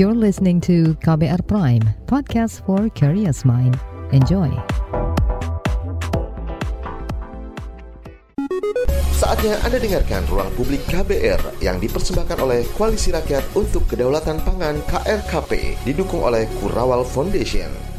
[0.00, 3.76] You're listening to KBR Prime, podcast for curious mind.
[4.16, 4.48] Enjoy.
[9.12, 15.76] Saatnya Anda dengarkan Ruang Publik KBR yang dipersembahkan oleh Koalisi Rakyat untuk Kedaulatan Pangan KRKP,
[15.84, 17.89] didukung oleh Kurawal Foundation.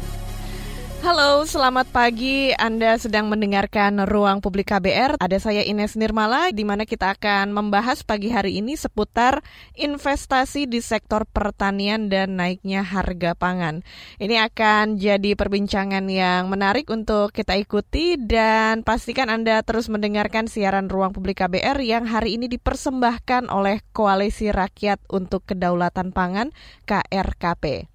[1.02, 2.54] Halo, selamat pagi.
[2.54, 5.18] Anda sedang mendengarkan Ruang Publik KBR.
[5.18, 9.42] Ada saya Ines Nirmala, di mana kita akan membahas pagi hari ini seputar
[9.74, 13.82] investasi di sektor pertanian dan naiknya harga pangan.
[14.22, 20.86] Ini akan jadi perbincangan yang menarik untuk kita ikuti dan pastikan Anda terus mendengarkan siaran
[20.86, 26.54] Ruang Publik KBR yang hari ini dipersembahkan oleh Koalisi Rakyat untuk Kedaulatan Pangan
[26.86, 27.91] KRKP.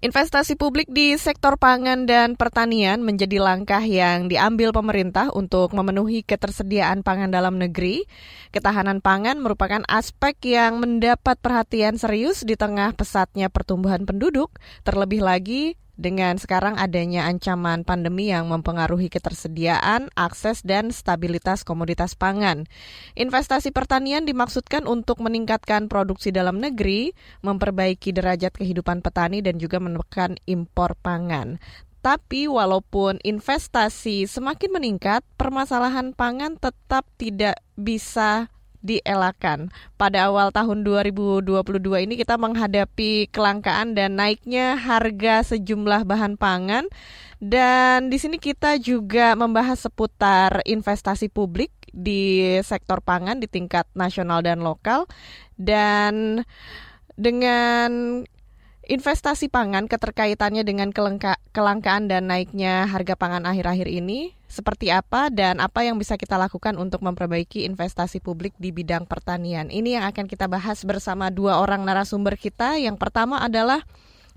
[0.00, 7.04] Investasi publik di sektor pangan dan pertanian menjadi langkah yang diambil pemerintah untuk memenuhi ketersediaan
[7.04, 8.08] pangan dalam negeri.
[8.48, 14.56] Ketahanan pangan merupakan aspek yang mendapat perhatian serius di tengah pesatnya pertumbuhan penduduk,
[14.88, 22.64] terlebih lagi dengan sekarang adanya ancaman pandemi yang mempengaruhi ketersediaan, akses, dan stabilitas komoditas pangan.
[23.20, 27.12] Investasi pertanian dimaksudkan untuk meningkatkan produksi dalam negeri,
[27.44, 31.60] memperbaiki derajat kehidupan petani, dan juga menekan impor pangan.
[32.00, 38.48] Tapi walaupun investasi semakin meningkat, permasalahan pangan tetap tidak bisa
[38.80, 39.68] dielakkan.
[40.00, 46.88] Pada awal tahun 2022 ini kita menghadapi kelangkaan dan naiknya harga sejumlah bahan pangan
[47.40, 54.44] dan di sini kita juga membahas seputar investasi publik di sektor pangan di tingkat nasional
[54.44, 55.08] dan lokal
[55.56, 56.44] dan
[57.16, 58.22] dengan
[58.90, 65.62] investasi pangan keterkaitannya dengan kelengka, kelangkaan dan naiknya harga pangan akhir-akhir ini seperti apa dan
[65.62, 69.70] apa yang bisa kita lakukan untuk memperbaiki investasi publik di bidang pertanian.
[69.70, 72.82] Ini yang akan kita bahas bersama dua orang narasumber kita.
[72.82, 73.86] Yang pertama adalah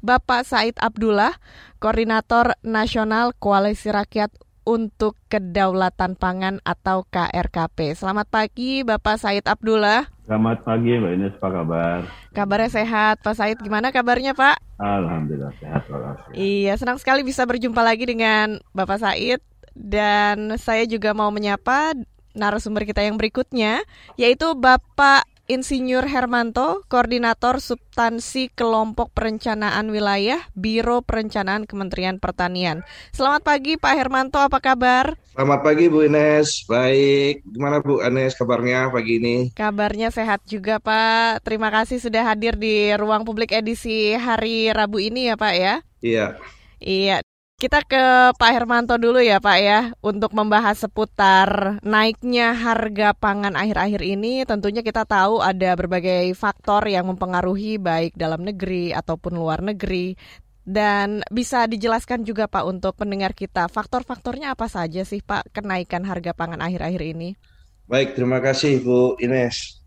[0.06, 1.34] Bapak Said Abdullah,
[1.82, 4.30] Koordinator Nasional Koalisi Rakyat
[4.64, 7.96] untuk Kedaulatan Pangan atau KRKP.
[7.96, 10.08] Selamat pagi Bapak Said Abdullah.
[10.24, 12.00] Selamat pagi Mbak Ines, apa kabar?
[12.32, 13.60] Kabarnya sehat, Pak Said.
[13.60, 14.56] Gimana kabarnya Pak?
[14.80, 15.84] Alhamdulillah sehat.
[15.92, 16.32] Walaupun.
[16.32, 19.44] Iya, senang sekali bisa berjumpa lagi dengan Bapak Said.
[19.76, 21.92] Dan saya juga mau menyapa
[22.34, 23.84] narasumber kita yang berikutnya,
[24.16, 32.88] yaitu Bapak Insinyur Hermanto, Koordinator Substansi Kelompok Perencanaan Wilayah Biro Perencanaan Kementerian Pertanian.
[33.12, 35.20] Selamat pagi Pak Hermanto, apa kabar?
[35.36, 37.44] Selamat pagi Bu Ines, baik.
[37.44, 39.52] Gimana Bu Ines kabarnya pagi ini?
[39.52, 41.44] Kabarnya sehat juga Pak.
[41.44, 45.76] Terima kasih sudah hadir di ruang publik edisi hari Rabu ini ya Pak ya.
[46.00, 46.40] Iya.
[46.80, 47.20] Iya,
[47.64, 54.04] kita ke Pak Hermanto dulu ya Pak ya untuk membahas seputar naiknya harga pangan akhir-akhir
[54.04, 54.44] ini.
[54.44, 60.20] Tentunya kita tahu ada berbagai faktor yang mempengaruhi baik dalam negeri ataupun luar negeri.
[60.60, 66.36] Dan bisa dijelaskan juga Pak untuk pendengar kita faktor-faktornya apa saja sih Pak kenaikan harga
[66.36, 67.40] pangan akhir-akhir ini?
[67.88, 69.80] Baik, terima kasih Bu Ines.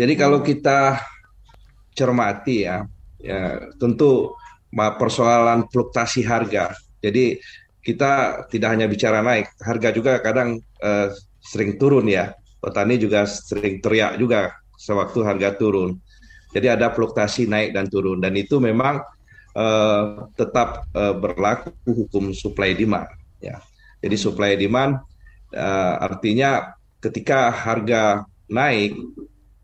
[0.00, 0.96] Jadi kalau kita
[1.92, 2.88] cermati ya,
[3.20, 4.32] ya tentu
[4.72, 7.42] persoalan fluktuasi harga jadi
[7.82, 11.10] kita tidak hanya bicara naik, harga juga kadang uh,
[11.42, 12.30] sering turun ya.
[12.62, 15.98] Petani juga sering teriak juga sewaktu harga turun.
[16.54, 19.02] Jadi ada fluktuasi naik dan turun dan itu memang
[19.58, 23.10] uh, tetap uh, berlaku hukum supply demand
[23.42, 23.58] ya.
[23.98, 25.02] Jadi supply demand
[25.58, 26.70] uh, artinya
[27.02, 28.94] ketika harga naik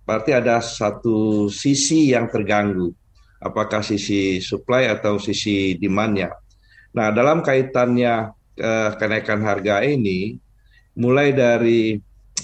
[0.03, 2.91] berarti ada satu sisi yang terganggu.
[3.39, 6.35] Apakah sisi supply atau sisi demandnya?
[6.99, 10.35] Nah, dalam kaitannya eh, kenaikan harga ini,
[10.99, 11.95] mulai dari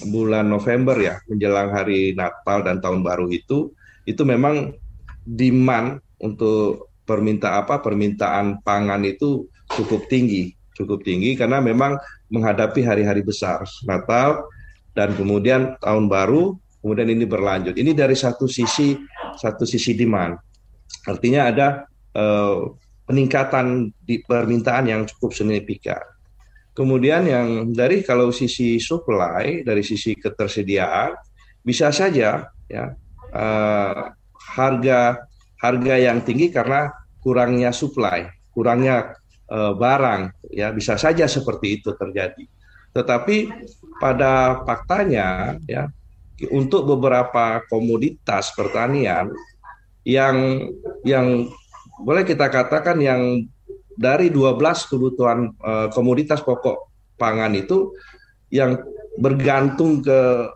[0.07, 3.75] bulan November ya, menjelang hari Natal dan Tahun Baru itu,
[4.07, 4.71] itu memang
[5.27, 9.43] demand untuk perminta apa permintaan pangan itu
[9.75, 11.99] cukup tinggi, cukup tinggi karena memang
[12.31, 14.47] menghadapi hari-hari besar Natal
[14.95, 17.75] dan kemudian Tahun Baru, kemudian ini berlanjut.
[17.75, 18.95] Ini dari satu sisi
[19.35, 20.39] satu sisi demand,
[21.03, 21.67] artinya ada
[22.15, 22.55] eh,
[23.05, 26.01] peningkatan di permintaan yang cukup signifikan.
[26.75, 31.15] Kemudian yang dari kalau sisi supply, dari sisi ketersediaan,
[31.63, 32.85] bisa saja ya
[33.31, 35.23] uh, harga
[35.61, 36.91] harga yang tinggi karena
[37.23, 39.15] kurangnya supply, kurangnya
[39.47, 42.43] uh, barang, ya bisa saja seperti itu terjadi.
[42.91, 43.37] Tetapi
[44.03, 45.87] pada faktanya ya
[46.51, 49.31] untuk beberapa komoditas pertanian
[50.03, 50.67] yang
[51.07, 51.47] yang
[52.01, 53.45] boleh kita katakan yang
[53.95, 54.59] dari 12
[54.91, 57.95] kebutuhan uh, komoditas pokok pangan itu
[58.51, 58.75] yang
[59.15, 60.51] bergantung ke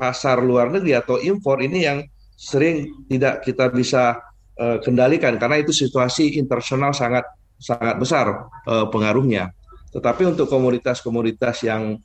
[0.00, 1.98] pasar luar negeri atau impor ini yang
[2.38, 4.16] sering tidak kita bisa
[4.56, 7.26] uh, kendalikan karena itu situasi internasional sangat
[7.58, 9.50] sangat besar uh, pengaruhnya.
[9.90, 11.98] Tetapi untuk komoditas-komoditas yang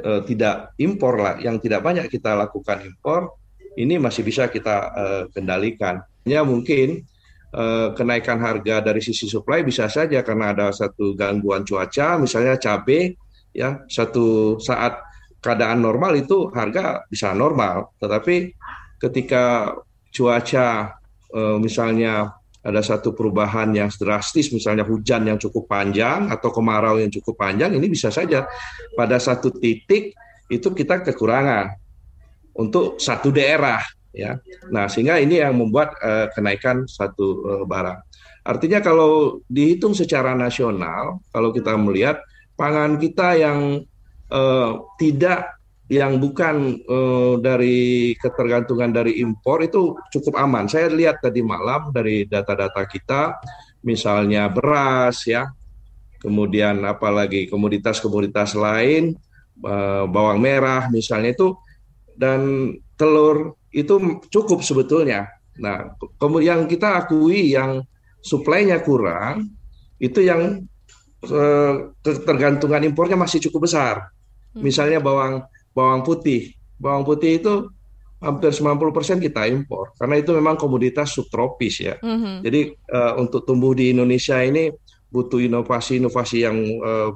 [0.00, 3.36] uh, tidak impor lah, yang tidak banyak kita lakukan impor,
[3.76, 6.00] ini masih bisa kita uh, kendalikan.
[6.24, 7.04] Ya mungkin
[7.54, 13.14] uh, kenaikan harga dari sisi supply bisa saja karena ada satu gangguan cuaca, misalnya cabai,
[13.54, 15.00] ya satu saat
[15.38, 18.52] keadaan normal itu harga bisa normal, tetapi
[18.98, 19.74] ketika
[20.10, 20.98] cuaca
[21.32, 27.08] uh, misalnya ada satu perubahan yang drastis, misalnya hujan yang cukup panjang atau kemarau yang
[27.08, 28.44] cukup panjang, ini bisa saja
[28.98, 30.12] pada satu titik
[30.50, 31.76] itu kita kekurangan
[32.58, 33.78] untuk satu daerah,
[34.14, 34.40] ya.
[34.72, 38.00] Nah, sehingga ini yang membuat uh, kenaikan satu uh, barang.
[38.48, 42.24] Artinya kalau dihitung secara nasional, kalau kita melihat
[42.56, 43.84] pangan kita yang
[44.32, 45.58] uh, tidak
[45.88, 50.68] yang bukan uh, dari ketergantungan dari impor itu cukup aman.
[50.68, 53.40] Saya lihat tadi malam dari data-data kita,
[53.84, 55.48] misalnya beras ya,
[56.20, 59.16] kemudian apalagi komoditas-komoditas lain,
[59.64, 61.56] uh, bawang merah misalnya itu,
[62.20, 65.28] dan telur itu cukup sebetulnya.
[65.58, 67.82] Nah, kemudian kita akui yang
[68.22, 69.50] suplainya kurang,
[69.98, 70.62] itu yang
[71.26, 74.08] uh, ketergantungan impornya masih cukup besar.
[74.54, 74.62] Hmm.
[74.62, 75.44] Misalnya bawang
[75.74, 76.54] bawang putih.
[76.78, 77.54] Bawang putih itu
[78.18, 81.94] hampir 90% kita impor karena itu memang komoditas subtropis ya.
[82.02, 82.34] Mm-hmm.
[82.42, 82.60] Jadi
[82.90, 84.74] uh, untuk tumbuh di Indonesia ini
[85.06, 87.14] butuh inovasi-inovasi yang uh,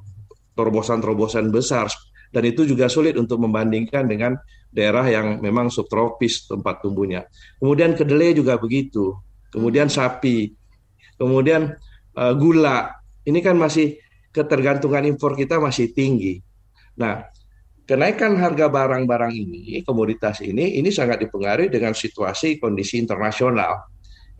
[0.54, 1.90] terobosan-terobosan besar
[2.32, 4.40] dan itu juga sulit untuk membandingkan dengan
[4.72, 7.28] daerah yang memang subtropis tempat tumbuhnya.
[7.60, 9.12] Kemudian kedelai juga begitu.
[9.52, 10.00] Kemudian mm-hmm.
[10.00, 10.56] sapi.
[11.20, 11.76] Kemudian
[12.16, 12.96] uh, gula.
[13.22, 14.00] Ini kan masih
[14.32, 16.40] ketergantungan impor kita masih tinggi.
[16.96, 17.28] Nah,
[17.84, 23.86] kenaikan harga barang-barang ini, komoditas ini, ini sangat dipengaruhi dengan situasi kondisi internasional,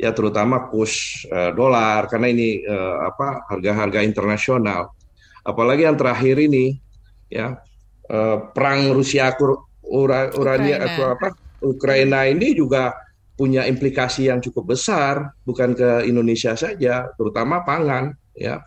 [0.00, 4.96] ya terutama kurs uh, dolar karena ini uh, apa harga-harga internasional.
[5.44, 6.80] Apalagi yang terakhir ini,
[7.28, 7.60] ya
[8.10, 9.34] uh, perang Rusia
[9.82, 12.96] Ura, Urania atau apa Ukraina ini juga
[13.36, 18.62] punya implikasi yang cukup besar, bukan ke Indonesia saja, terutama pangan, ya.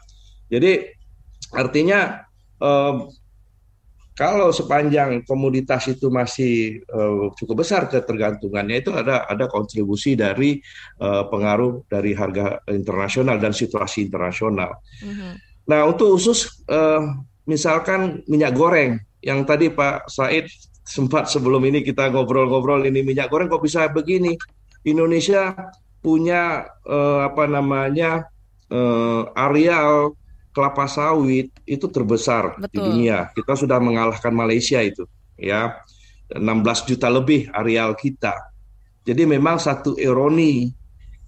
[0.51, 0.85] Jadi
[1.55, 2.25] artinya
[4.15, 10.63] kalau sepanjang komoditas itu masih uh, cukup besar ketergantungannya itu ada ada kontribusi dari
[11.03, 14.79] uh, pengaruh dari harga internasional dan situasi internasional.
[15.03, 15.31] Mm-hmm.
[15.67, 17.03] Nah untuk khusus uh,
[17.43, 20.45] misalkan minyak goreng yang tadi Pak Said
[20.85, 24.37] sempat sebelum ini kita ngobrol-ngobrol ini minyak goreng kok bisa begini?
[24.85, 25.49] Indonesia
[26.05, 28.29] punya uh, apa namanya
[28.69, 30.13] uh, areal
[30.53, 32.69] kelapa sawit itu terbesar Betul.
[32.69, 33.33] di dunia.
[33.33, 35.03] Kita sudah mengalahkan Malaysia itu,
[35.35, 35.81] ya.
[36.31, 38.33] 16 juta lebih areal kita.
[39.05, 40.73] Jadi memang satu ironi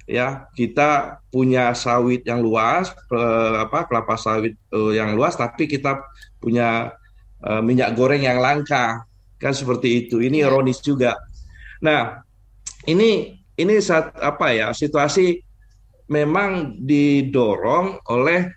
[0.09, 6.01] ya, kita punya sawit yang luas, eh, apa kelapa sawit eh, yang luas tapi kita
[6.41, 6.97] punya
[7.43, 9.05] eh, minyak goreng yang langka.
[9.37, 10.17] Kan seperti itu.
[10.17, 10.49] Ini ya.
[10.49, 11.13] ironis juga.
[11.85, 12.25] Nah,
[12.89, 15.37] ini ini saat apa ya, situasi
[16.07, 18.47] memang didorong oleh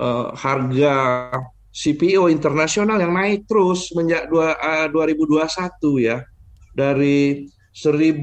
[0.00, 1.28] uh, harga
[1.76, 5.44] CPO internasional yang naik terus sejak uh, 2021
[6.00, 6.24] ya
[6.72, 7.44] dari
[7.76, 8.16] 1000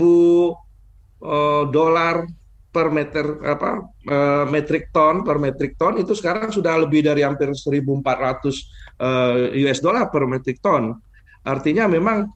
[1.21, 2.25] uh, dolar
[2.73, 7.53] per meter apa uh, metrik ton per metrik ton itu sekarang sudah lebih dari hampir
[7.53, 10.93] 1400 uh, US dollar per metrik ton.
[11.43, 12.29] Artinya memang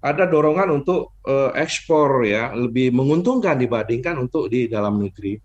[0.00, 5.36] ada dorongan untuk uh, ekspor ya lebih menguntungkan dibandingkan untuk di dalam negeri.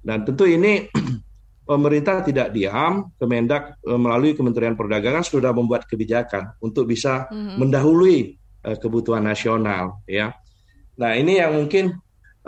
[0.00, 0.88] Dan tentu ini
[1.68, 7.56] pemerintah tidak diam, Kemendak eh, melalui Kementerian Perdagangan sudah membuat kebijakan untuk bisa mm-hmm.
[7.60, 8.18] mendahului
[8.64, 10.32] uh, kebutuhan nasional, ya.
[10.96, 11.92] Nah ini yang mungkin,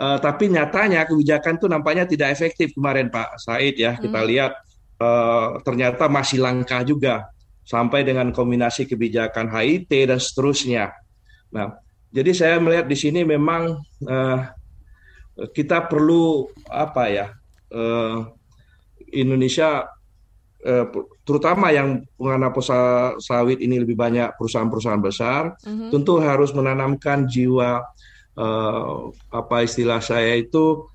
[0.01, 3.93] uh, tapi nyatanya kebijakan itu nampaknya tidak efektif kemarin Pak Said ya.
[3.93, 4.03] Mm-hmm.
[4.09, 4.51] Kita lihat
[4.97, 7.29] uh, ternyata masih langka juga
[7.71, 10.91] sampai dengan kombinasi kebijakan HIT dan seterusnya.
[11.55, 11.79] Nah,
[12.11, 14.39] jadi saya melihat di sini memang uh,
[15.55, 17.27] kita perlu apa ya?
[17.71, 18.27] Uh,
[19.11, 19.87] Indonesia
[20.63, 20.87] eh,
[21.27, 22.49] terutama yang pengguna
[23.19, 25.89] sawit ini lebih banyak perusahaan-perusahaan besar, mm-hmm.
[25.91, 27.83] tentu harus menanamkan jiwa
[28.39, 28.97] eh,
[29.35, 30.87] apa istilah saya itu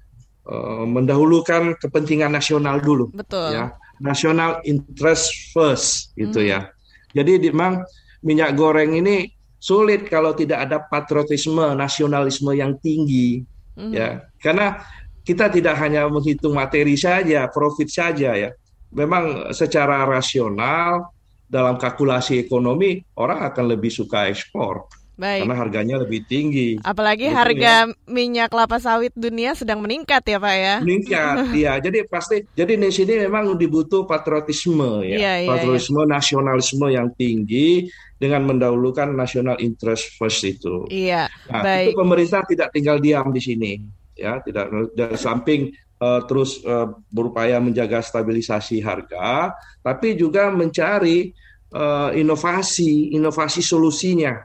[0.48, 3.52] eh, mendahulukan kepentingan nasional dulu, Betul.
[3.52, 6.52] ya national interest first gitu mm-hmm.
[6.52, 6.70] ya.
[7.16, 7.84] Jadi memang
[8.20, 13.40] minyak goreng ini sulit kalau tidak ada patriotisme nasionalisme yang tinggi,
[13.76, 13.92] mm-hmm.
[13.92, 14.80] ya karena
[15.26, 18.50] kita tidak hanya menghitung materi saja, profit saja ya.
[18.94, 21.10] Memang secara rasional
[21.46, 24.86] dalam kalkulasi ekonomi orang akan lebih suka ekspor.
[25.16, 25.48] Baik.
[25.48, 26.76] karena harganya lebih tinggi.
[26.84, 30.76] Apalagi Betul, harga minyak kelapa sawit dunia sedang meningkat ya Pak ya.
[30.84, 36.86] meningkat ya jadi pasti jadi di sini memang dibutuh patriotisme ya Iya, iya, patriotisme nasionalisme
[36.92, 37.88] yang tinggi
[38.20, 41.88] dengan mendahulukan national interest first itu Iya, nah baik.
[41.88, 43.72] itu pemerintah tidak tinggal diam di sini
[44.12, 49.48] ya tidak dari samping eh, terus eh, berupaya menjaga stabilisasi harga
[49.80, 51.32] tapi juga mencari
[51.72, 54.44] eh, inovasi inovasi solusinya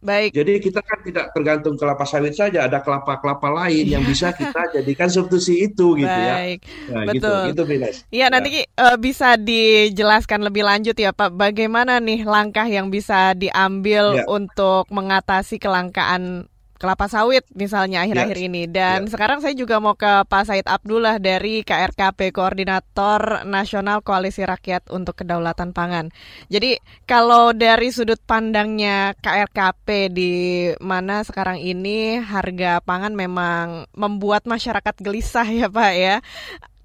[0.00, 0.32] Baik.
[0.32, 5.06] jadi kita kan tidak tergantung kelapa sawit saja, ada kelapa-kelapa lain yang bisa kita jadikan
[5.06, 6.34] substitusi itu gitu ya.
[6.42, 6.58] Baik.
[6.90, 7.14] Nah, Betul.
[7.14, 7.96] gitu, gitu Vines.
[8.10, 14.02] Iya, nanti eh, bisa dijelaskan lebih lanjut ya Pak, bagaimana nih langkah yang bisa diambil
[14.10, 14.26] Ya.
[14.26, 16.49] untuk mengatasi kelangkaan
[16.80, 18.44] kelapa sawit misalnya akhir-akhir Ya.
[18.48, 18.62] ini.
[18.64, 19.10] Dan Ya.
[19.12, 25.20] sekarang saya juga mau ke Pak Said Abdullah dari KRKP Koordinator Nasional Koalisi Rakyat untuk
[25.20, 26.08] Kedaulatan Pangan.
[26.48, 30.32] Jadi kalau dari sudut pandangnya KRKP di
[30.80, 36.16] mana sekarang ini harga pangan memang membuat masyarakat gelisah ya Pak ya.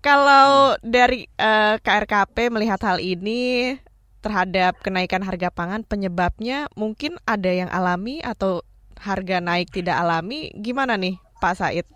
[0.03, 3.73] Kalau dari eh, KRKP melihat hal ini
[4.19, 8.65] terhadap kenaikan harga pangan, penyebabnya mungkin ada yang alami atau
[8.99, 11.87] harga naik tidak alami, gimana nih Pak Said?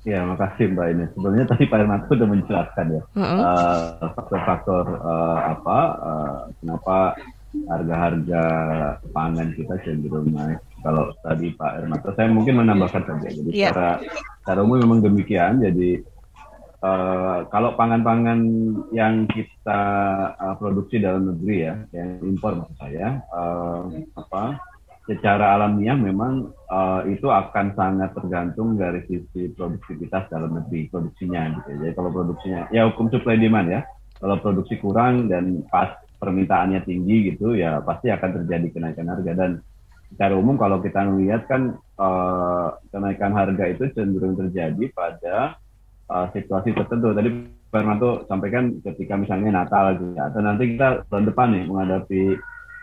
[0.00, 1.04] Ya, makasih Mbak ini.
[1.12, 6.96] Sebenarnya tadi Pak Hermanto sudah menjelaskan ya eh, faktor-faktor eh, apa eh, kenapa
[7.68, 8.42] harga-harga
[9.12, 10.56] pangan kita cenderung naik.
[10.80, 13.28] Kalau tadi Pak Hermanto, saya mungkin menambahkan saja.
[13.28, 13.76] Jadi Iya.
[13.76, 13.92] secara
[14.40, 15.60] secara umum memang demikian.
[15.60, 16.00] Jadi
[16.80, 18.40] eh, kalau pangan-pangan
[18.96, 19.82] yang kita
[20.32, 23.80] eh, produksi dalam negeri ya, yang impor maksud saya, eh,
[24.16, 24.56] apa
[25.10, 31.82] secara alamiah memang eh, itu akan sangat tergantung dari sisi produktivitas dalam negeri produksinya gitu.
[31.82, 33.82] Jadi kalau produksinya ya hukum supply demand ya.
[34.22, 39.50] Kalau produksi kurang dan pas permintaannya tinggi gitu ya pasti akan terjadi kenaikan harga dan
[40.12, 45.58] secara umum kalau kita melihat kan eh, kenaikan harga itu cenderung terjadi pada
[46.06, 47.10] eh, situasi tertentu.
[47.10, 51.64] Tadi Pak Hermanto sampaikan ketika misalnya Natal gitu ya, atau nanti kita tahun depan nih
[51.70, 52.22] menghadapi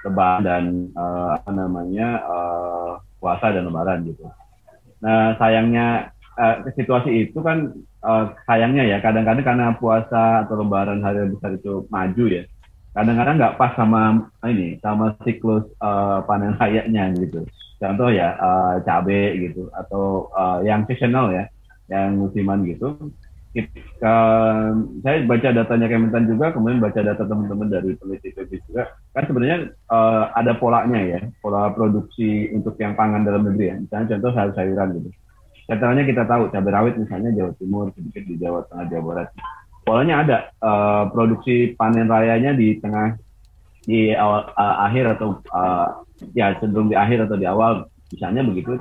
[0.05, 0.63] Lebaran dan
[0.93, 4.29] eh, apa namanya eh, puasa dan Lebaran gitu.
[5.01, 11.29] Nah sayangnya eh, situasi itu kan eh, sayangnya ya kadang-kadang karena puasa atau Lebaran hari
[11.33, 12.43] besar itu maju ya.
[12.97, 17.45] Kadang-kadang nggak pas sama ini sama siklus eh, panen rayanya gitu.
[17.77, 21.45] Contoh ya eh, cabe gitu atau eh, yang seasonal ya,
[21.89, 23.13] yang musiman gitu.
[23.65, 24.69] Eh,
[25.01, 29.73] saya baca datanya Kementan juga, kemudian baca data teman-teman dari peneliti PB juga, kan sebenarnya
[29.73, 33.75] eh, ada polanya ya, pola produksi untuk yang pangan dalam negeri ya.
[33.81, 35.09] Misalnya contoh sayur-sayuran gitu.
[35.67, 39.29] Contohnya kita tahu cabai rawit misalnya Jawa Timur, sedikit di Jawa Tengah, Jawa Barat.
[39.81, 43.17] Polanya ada eh, produksi panen rayanya di tengah,
[43.81, 45.87] di awal eh, akhir atau eh,
[46.37, 48.77] ya cenderung di akhir atau di awal, misalnya begitu.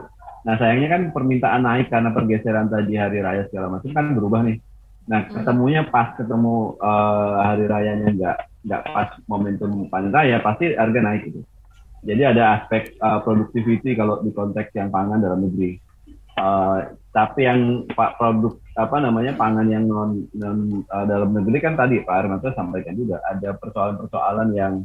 [0.46, 4.62] Nah sayangnya kan permintaan naik karena pergeseran tadi hari raya segala macam kan berubah nih.
[5.06, 11.00] Nah ketemunya pas ketemu eh, hari rayanya nggak nggak pas momentum panen raya pasti harga
[11.02, 11.40] naik gitu.
[12.06, 15.78] Jadi ada aspek eh, productivity kalau di konteks yang pangan dalam negeri.
[16.36, 16.78] Eh,
[17.16, 22.04] tapi yang pak produk apa namanya pangan yang non, non eh, dalam negeri kan tadi
[22.04, 24.84] Pak Armanto sampaikan juga ada persoalan-persoalan yang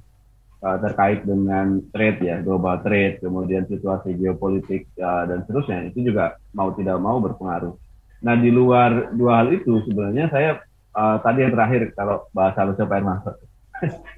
[0.63, 6.39] eh, terkait dengan trade ya global trade kemudian situasi geopolitik eh, dan seterusnya itu juga
[6.55, 7.75] mau tidak mau berpengaruh.
[8.21, 10.49] Nah di luar dua hal itu sebenarnya saya
[10.97, 13.31] eh, tadi yang terakhir kalau bahasa halusnya Pak Hermanto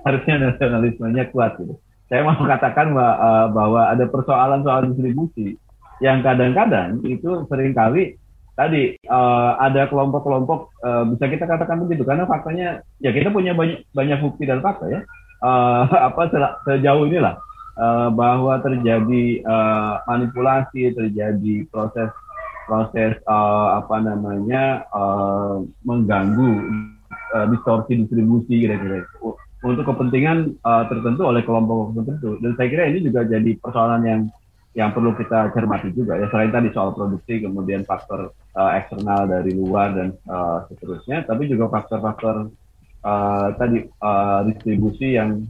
[0.06, 1.76] harusnya nasionalismenya kuat gitu.
[2.12, 5.56] Saya mau katakan bahwa, eh, bahwa ada persoalan soal distribusi
[6.04, 8.20] yang kadang-kadang itu sering kali
[8.54, 13.82] tadi eh, ada kelompok-kelompok eh, bisa kita katakan begitu karena faktanya ya kita punya banyak
[13.96, 15.02] banyak bukti dan fakta ya
[15.44, 17.36] Eh, apa se- sejauh inilah
[17.76, 22.08] eh, bahwa terjadi eh, manipulasi terjadi proses
[22.66, 26.52] proses eh, apa namanya eh, mengganggu
[27.36, 29.04] eh, distorsi distribusi kira-kira
[29.64, 32.40] untuk kepentingan eh, tertentu oleh kelompok tertentu.
[32.44, 34.22] Dan saya kira ini juga jadi persoalan yang
[34.74, 36.26] yang perlu kita cermati juga ya.
[36.34, 41.70] Selain tadi soal produksi kemudian faktor eh, eksternal dari luar dan eh, seterusnya tapi juga
[41.72, 42.52] faktor-faktor
[43.06, 45.46] eh, tadi eh, distribusi yang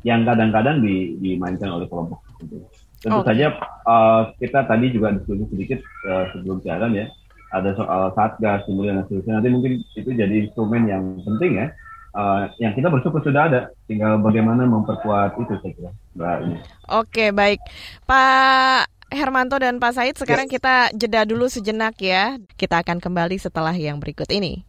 [0.00, 2.64] yang kadang-kadang di, dimainkan oleh kelompok tertentu.
[3.00, 3.28] Tentu Oke.
[3.32, 3.46] saja
[3.88, 7.06] eh, kita tadi juga diskusi sedikit eh, sebelum jalan ya
[7.50, 11.66] ada soal satgas kemudian seterusnya nanti mungkin itu jadi instrumen yang penting ya
[12.10, 16.56] Eh, yang kita bersyukur sudah ada tinggal bagaimana memperkuat itu saya kira Mbak ini.
[16.90, 17.62] Oke, baik.
[18.02, 22.34] Pak Hermanto dan Pak Said, sekarang kita jeda dulu sejenak ya.
[22.58, 24.66] Kita akan kembali setelah yang berikut ini.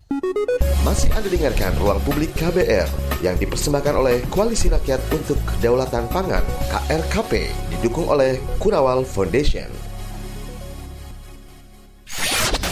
[0.86, 2.86] Masih Anda dengarkan Ruang Publik KBR
[3.25, 9.70] yang dipersembahkan oleh Koalisi Rakyat untuk Kedaulatan Pangan KRKP didukung oleh Kurawal Foundation.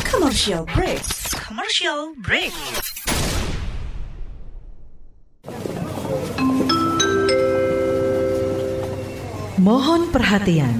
[0.05, 1.01] Commercial break.
[1.41, 2.53] Commercial break.
[9.57, 10.79] Mohon perhatian.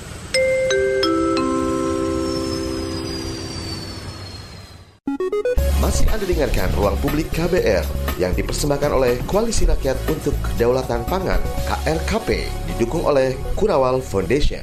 [6.21, 7.81] Anda dengarkan Ruang Publik KBR
[8.21, 14.61] yang dipersembahkan oleh Koalisi Rakyat untuk Kedaulatan Pangan KRKP didukung oleh Kurawal Foundation.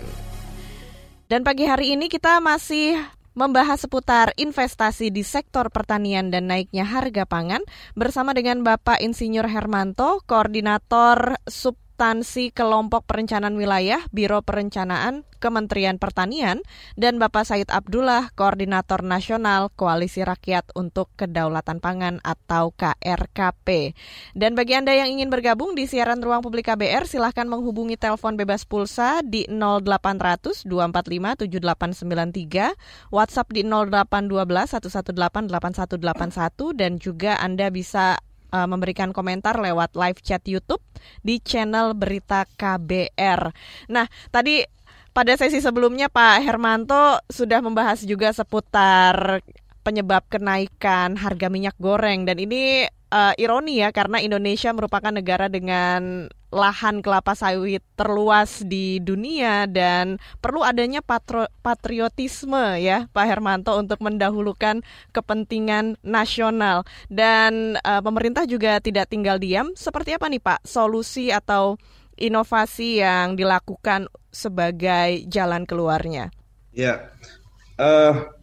[1.26, 3.02] Dan pagi hari ini kita masih
[3.34, 7.66] membahas seputar investasi di sektor pertanian dan naiknya harga pangan
[7.98, 16.62] bersama dengan Bapak Insinyur Hermanto, Koordinator Sub Substansi Kelompok Perencanaan Wilayah Biro Perencanaan Kementerian Pertanian
[16.94, 23.98] dan Bapak Said Abdullah, Koordinator Nasional Koalisi Rakyat untuk Kedaulatan Pangan atau KRKP.
[24.30, 28.62] Dan bagi Anda yang ingin bergabung di siaran Ruang Publik KBR, silahkan menghubungi telepon bebas
[28.62, 38.66] pulsa di 0800 245 7893, WhatsApp di 0812 118 8181 dan juga Anda bisa uh,
[38.68, 40.82] memberikan komentar lewat live chat YouTube
[41.20, 43.52] di channel Berita KBR.
[43.92, 44.64] Nah, tadi
[45.12, 49.42] pada sesi sebelumnya Pak Hermanto sudah membahas juga seputar
[49.82, 56.28] penyebab kenaikan harga minyak goreng dan ini uh, ironi ya karena Indonesia merupakan negara dengan
[56.48, 64.00] lahan kelapa sawit terluas di dunia dan perlu adanya patro, patriotisme ya Pak Hermanto untuk
[64.00, 64.80] mendahulukan
[65.12, 66.88] kepentingan nasional.
[67.12, 69.76] Dan uh, pemerintah juga tidak tinggal diam.
[69.76, 70.64] Seperti apa nih Pak?
[70.64, 71.76] Solusi atau
[72.16, 76.32] inovasi yang dilakukan sebagai jalan keluarnya?
[76.72, 77.12] Ya
[77.76, 78.37] uh,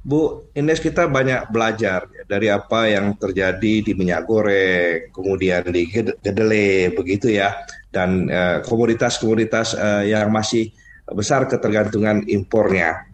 [0.00, 5.84] Bu Ines kita banyak belajar ya, dari apa yang terjadi di minyak goreng, kemudian di
[5.92, 7.52] kedelai begitu ya,
[7.92, 10.72] dan uh, komoditas-komoditas uh, yang masih
[11.12, 13.04] besar ketergantungan impornya.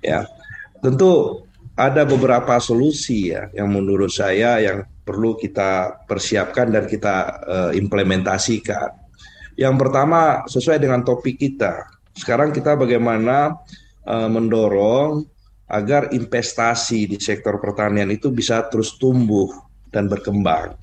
[0.00, 0.24] Ya,
[0.80, 1.44] tentu
[1.76, 8.96] ada beberapa solusi ya yang menurut saya yang perlu kita persiapkan dan kita uh, implementasikan.
[9.60, 11.84] Yang pertama sesuai dengan topik kita.
[12.16, 13.60] Sekarang kita bagaimana
[14.08, 15.39] uh, mendorong
[15.70, 19.46] agar investasi di sektor pertanian itu bisa terus tumbuh
[19.94, 20.74] dan berkembang.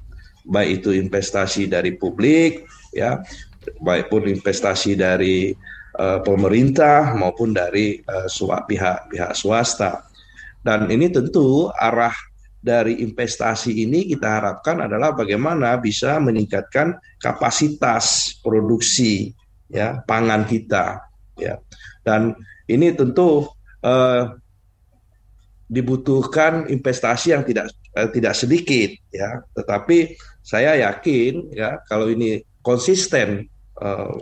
[0.47, 2.63] Baik itu investasi dari publik
[2.95, 3.19] ya,
[3.83, 5.51] baik pun investasi dari
[5.99, 8.31] uh, pemerintah maupun dari uh,
[8.63, 10.07] pihak-pihak swasta.
[10.63, 12.15] Dan ini tentu arah
[12.63, 19.35] dari investasi ini kita harapkan adalah bagaimana bisa meningkatkan kapasitas produksi
[19.67, 21.03] ya pangan kita
[21.35, 21.59] ya.
[22.07, 22.35] Dan
[22.71, 23.47] ini tentu
[23.83, 24.23] uh,
[25.67, 29.43] dibutuhkan investasi yang tidak eh, tidak sedikit ya.
[29.53, 33.47] Tetapi saya yakin ya kalau ini konsisten
[33.79, 34.13] eh,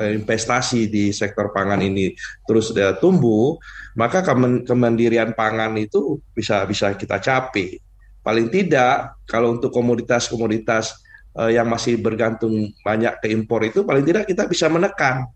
[0.00, 2.16] investasi di sektor pangan ini
[2.48, 3.60] terus uh, tumbuh
[3.92, 4.24] maka
[4.64, 7.76] kemandirian pangan itu bisa bisa kita capai.
[8.24, 10.96] Paling tidak kalau untuk komoditas-komoditas
[11.36, 15.28] uh, yang masih bergantung banyak ke impor itu paling tidak kita bisa menekan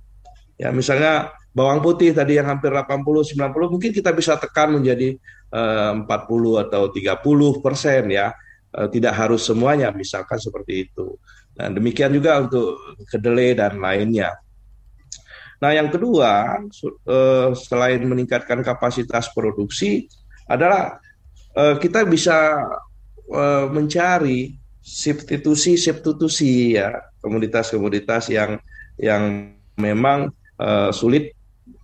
[0.56, 5.16] ya misalnya bawang putih tadi yang hampir 80 90 mungkin kita bisa tekan menjadi
[5.52, 8.34] 40 eh, atau 30 persen ya.
[8.76, 11.16] Eh, tidak harus semuanya misalkan seperti itu.
[11.56, 12.76] Dan demikian juga untuk
[13.08, 14.36] kedelai dan lainnya.
[15.56, 20.04] Nah, yang kedua, eh, selain meningkatkan kapasitas produksi,
[20.46, 21.02] adalah
[21.56, 22.62] kita bisa
[23.72, 28.60] mencari substitusi-substitusi ya komoditas-komoditas yang
[29.00, 30.30] yang memang
[30.90, 31.36] sulit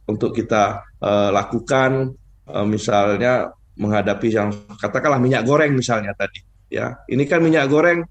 [0.09, 0.85] untuk kita
[1.33, 2.13] lakukan
[2.49, 7.01] uh, misalnya menghadapi yang katakanlah minyak goreng misalnya tadi ya.
[7.09, 8.05] Ini kan minyak goreng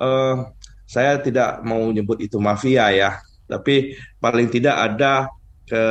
[0.00, 0.36] uh,
[0.84, 3.10] saya tidak mau nyebut itu mafia ya.
[3.44, 5.28] Tapi paling tidak ada
[5.64, 5.84] ke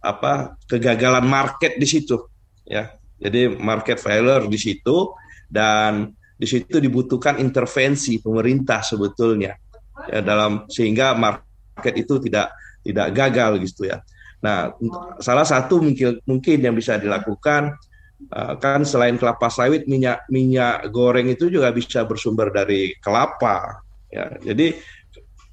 [0.00, 2.16] apa kegagalan market di situ
[2.66, 2.90] ya.
[3.18, 5.10] Jadi market failure di situ
[5.50, 9.58] dan di situ dibutuhkan intervensi pemerintah sebetulnya
[10.06, 12.54] ya dalam sehingga market itu tidak
[12.88, 14.00] tidak gagal gitu ya
[14.38, 14.70] Nah,
[15.18, 17.74] salah satu mungkin mungkin yang bisa dilakukan
[18.30, 23.82] uh, kan selain kelapa sawit, minyak minyak goreng itu juga bisa bersumber dari kelapa.
[24.08, 24.78] Ya, jadi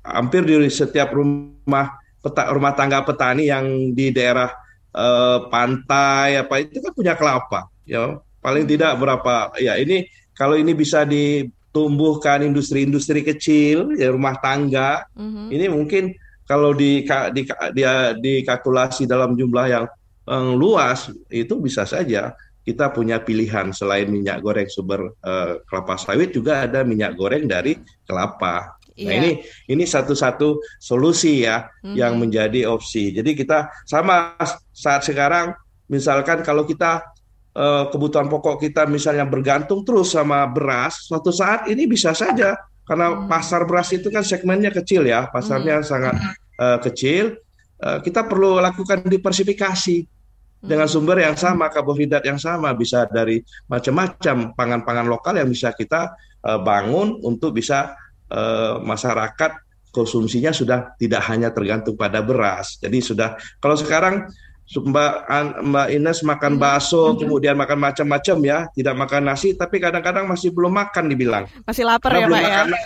[0.06, 4.54] hampir di setiap rumah peta, rumah tangga petani yang di daerah
[4.94, 7.66] uh, pantai apa itu kan punya kelapa.
[7.90, 9.50] Ya, paling tidak berapa?
[9.58, 10.06] Ya ini
[10.38, 15.10] kalau ini bisa di tumbuhkan industri-industri kecil, ya rumah tangga.
[15.18, 15.48] Mm-hmm.
[15.52, 16.04] Ini mungkin
[16.46, 17.02] kalau di,
[17.34, 17.42] di,
[17.74, 17.84] di,
[18.22, 19.86] dikalkulasi dalam jumlah yang
[20.30, 22.34] um, luas itu bisa saja
[22.66, 27.78] kita punya pilihan selain minyak goreng sumber uh, kelapa sawit juga ada minyak goreng dari
[28.10, 28.74] kelapa.
[28.96, 29.22] Nah yeah.
[29.22, 29.32] ini
[29.70, 31.94] ini satu-satu solusi ya mm-hmm.
[31.94, 33.14] yang menjadi opsi.
[33.14, 34.34] Jadi kita sama
[34.74, 35.54] saat sekarang
[35.94, 37.06] misalkan kalau kita
[37.54, 43.08] uh, kebutuhan pokok kita misalnya bergantung terus sama beras, suatu saat ini bisa saja karena
[43.12, 43.28] hmm.
[43.28, 45.86] pasar beras itu kan segmennya kecil ya, pasarnya hmm.
[45.86, 46.16] sangat
[46.62, 47.38] uh, kecil.
[47.76, 50.66] Uh, kita perlu lakukan diversifikasi hmm.
[50.70, 56.14] dengan sumber yang sama, karbohidrat yang sama, bisa dari macam-macam pangan-pangan lokal yang bisa kita
[56.46, 57.98] uh, bangun untuk bisa
[58.30, 62.76] uh, masyarakat konsumsinya sudah tidak hanya tergantung pada beras.
[62.84, 64.28] Jadi sudah kalau sekarang
[64.66, 65.14] Mbak
[65.62, 66.62] Mbak Ines makan hmm.
[66.62, 67.18] bakso, hmm.
[67.22, 71.46] kemudian makan macam-macam ya, tidak makan nasi, tapi kadang-kadang masih belum makan dibilang.
[71.70, 72.50] Masih lapar Karena ya Pak ya?
[72.50, 72.80] makan, ya?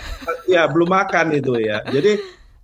[0.44, 1.78] Ya belum makan itu ya.
[1.88, 2.12] Jadi,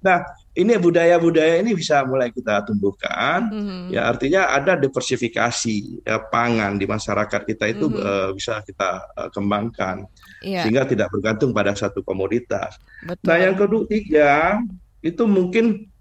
[0.05, 0.21] nah
[0.57, 3.53] ini budaya-budaya ini bisa mulai kita tumbuhkan.
[3.53, 3.83] Mm-hmm.
[3.93, 8.09] Ya artinya ada diversifikasi ya, pangan di masyarakat kita itu mm-hmm.
[8.09, 10.09] uh, bisa kita uh, kembangkan
[10.41, 10.65] yeah.
[10.65, 12.81] sehingga tidak bergantung pada satu komoditas.
[13.05, 13.25] Betul.
[13.29, 14.61] Nah yang ketiga
[15.05, 15.93] itu mungkin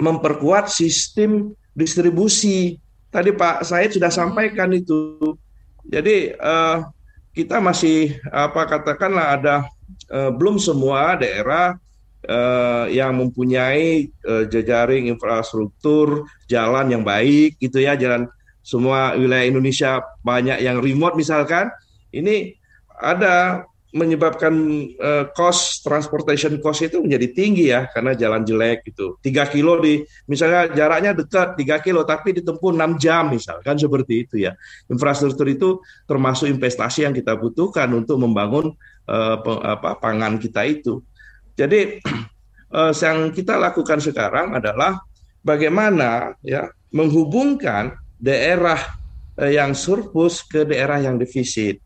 [0.00, 2.82] memperkuat sistem distribusi.
[3.08, 4.18] Tadi Pak Said sudah hmm.
[4.18, 5.38] sampaikan itu.
[5.86, 6.84] Jadi uh,
[7.32, 9.56] kita masih apa katakanlah ada
[10.10, 11.78] uh, belum semua daerah
[12.26, 18.26] uh, yang mempunyai uh, jejaring infrastruktur jalan yang baik gitu ya jalan
[18.66, 21.72] semua wilayah Indonesia banyak yang remote misalkan
[22.12, 22.58] ini
[22.98, 24.52] ada menyebabkan
[25.00, 29.16] uh, cost transportation cost itu menjadi tinggi ya karena jalan jelek gitu.
[29.24, 34.44] Tiga kilo di misalnya jaraknya dekat tiga kilo tapi ditempuh enam jam misalkan seperti itu
[34.44, 34.52] ya.
[34.92, 38.76] Infrastruktur itu termasuk investasi yang kita butuhkan untuk membangun
[39.08, 41.00] uh, apa pangan kita itu.
[41.56, 42.04] Jadi
[42.68, 45.00] uh, yang kita lakukan sekarang adalah
[45.40, 49.00] bagaimana ya menghubungkan daerah
[49.38, 51.78] yang surplus ke daerah yang defisit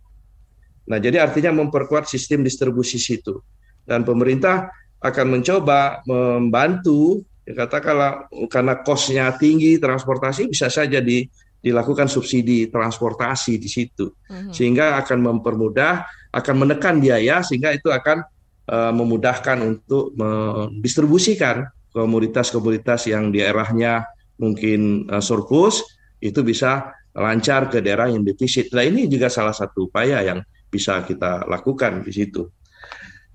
[0.88, 3.38] Nah, jadi artinya memperkuat sistem distribusi situ.
[3.86, 4.70] Dan pemerintah
[5.02, 11.26] akan mencoba membantu, ya katakanlah karena kosnya tinggi transportasi bisa saja di,
[11.62, 14.50] dilakukan subsidi transportasi di situ, uh-huh.
[14.50, 18.22] sehingga akan mempermudah, akan menekan biaya, sehingga itu akan
[18.70, 24.06] uh, memudahkan untuk mendistribusikan komoditas-komoditas yang di daerahnya
[24.40, 25.82] mungkin uh, surplus
[26.18, 28.72] itu bisa lancar ke daerah yang defisit.
[28.72, 30.40] Nah ini juga salah satu upaya yang
[30.72, 32.48] bisa kita lakukan di situ.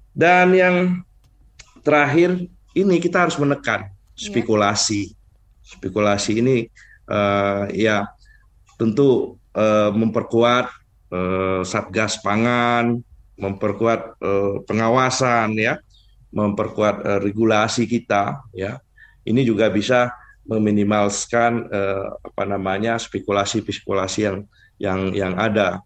[0.09, 1.05] Dan yang
[1.85, 3.93] terakhir ini kita harus menekan iya.
[4.17, 5.13] spekulasi.
[5.61, 6.65] Spekulasi ini
[7.05, 8.09] uh, ya
[8.81, 10.65] tentu uh, memperkuat
[11.13, 12.97] uh, satgas pangan,
[13.37, 15.77] memperkuat uh, pengawasan ya,
[16.33, 18.81] memperkuat uh, regulasi kita ya.
[19.27, 20.15] Ini juga bisa
[20.47, 24.37] meminimalkan uh, apa namanya spekulasi-spekulasi yang
[24.79, 25.83] yang yang ada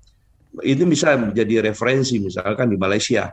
[0.59, 3.31] ini bisa menjadi referensi misalkan di Malaysia.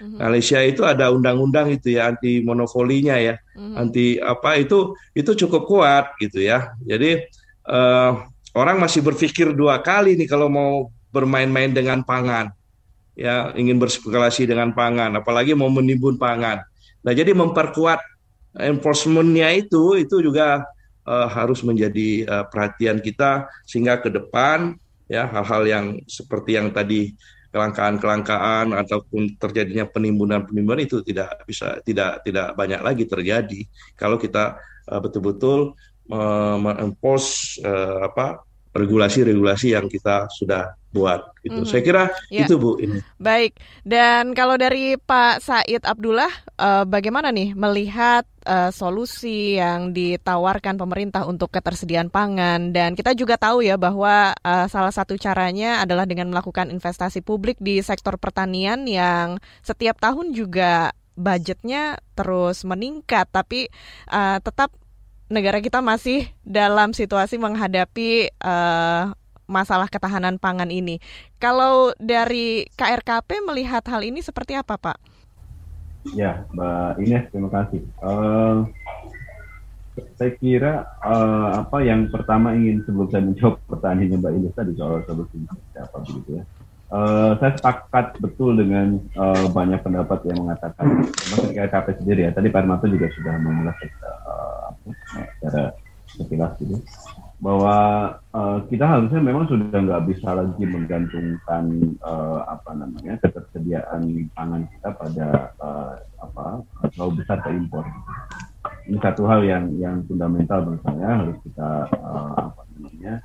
[0.00, 0.18] Mm-hmm.
[0.18, 3.74] Malaysia itu ada undang-undang itu ya anti monopolinya ya, mm-hmm.
[3.76, 6.72] anti apa itu itu cukup kuat gitu ya.
[6.82, 7.20] Jadi
[7.68, 8.24] uh,
[8.56, 10.72] orang masih berpikir dua kali nih kalau mau
[11.12, 12.50] bermain-main dengan pangan,
[13.12, 16.64] ya ingin berspekulasi dengan pangan, apalagi mau menimbun pangan.
[17.04, 18.00] Nah jadi memperkuat
[18.56, 20.64] enforcementnya itu itu juga
[21.06, 24.74] uh, harus menjadi uh, perhatian kita sehingga ke depan
[25.10, 27.18] ya hal-hal yang seperti yang tadi
[27.50, 33.66] kelangkaan-kelangkaan ataupun terjadinya penimbunan-penimbunan itu tidak bisa tidak tidak banyak lagi terjadi
[33.98, 34.54] kalau kita
[34.86, 35.74] uh, betul-betul
[36.14, 41.62] uh, uh, apa regulasi-regulasi yang kita sudah buat gitu.
[41.62, 41.70] Mm-hmm.
[41.70, 42.04] Saya kira
[42.34, 42.46] ya.
[42.46, 42.98] itu Bu ini.
[43.18, 43.54] Baik.
[43.86, 51.26] Dan kalau dari Pak Said Abdullah uh, bagaimana nih melihat uh, solusi yang ditawarkan pemerintah
[51.30, 56.30] untuk ketersediaan pangan dan kita juga tahu ya bahwa uh, salah satu caranya adalah dengan
[56.34, 63.68] melakukan investasi publik di sektor pertanian yang setiap tahun juga budgetnya terus meningkat tapi
[64.08, 64.72] uh, tetap
[65.30, 69.14] negara kita masih dalam situasi menghadapi uh,
[69.46, 70.98] masalah ketahanan pangan ini.
[71.38, 74.98] Kalau dari KRKP melihat hal ini seperti apa, Pak?
[76.18, 77.82] Ya, Mbak Ines, terima kasih.
[78.02, 78.66] Uh,
[80.16, 85.02] saya kira uh, apa yang pertama ingin sebelum saya menjawab pertanyaannya Mbak Ines tadi soal
[85.04, 85.36] solusi
[85.76, 86.44] apa begitu ya.
[86.90, 92.30] Uh, saya sepakat betul dengan uh, banyak pendapat yang mengatakan, termasuk KRKP sendiri ya.
[92.34, 94.74] Tadi Pak Armanto juga sudah menjelaskan uh,
[95.38, 95.62] secara
[96.18, 96.76] sekilas gitu.
[97.40, 97.76] bahwa
[98.36, 101.64] uh, kita harusnya memang sudah nggak bisa lagi menggantungkan
[102.04, 106.60] uh, apa namanya ketersediaan pangan kita pada uh, apa
[106.92, 107.86] terlalu besar ke impor.
[108.84, 113.24] Ini satu hal yang yang fundamental menurut saya harus kita uh, apa namanya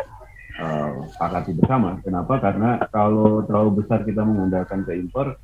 [0.62, 2.00] uh, bersama.
[2.04, 2.40] Kenapa?
[2.40, 5.36] Karena kalau terlalu besar kita mengandalkan ke impor,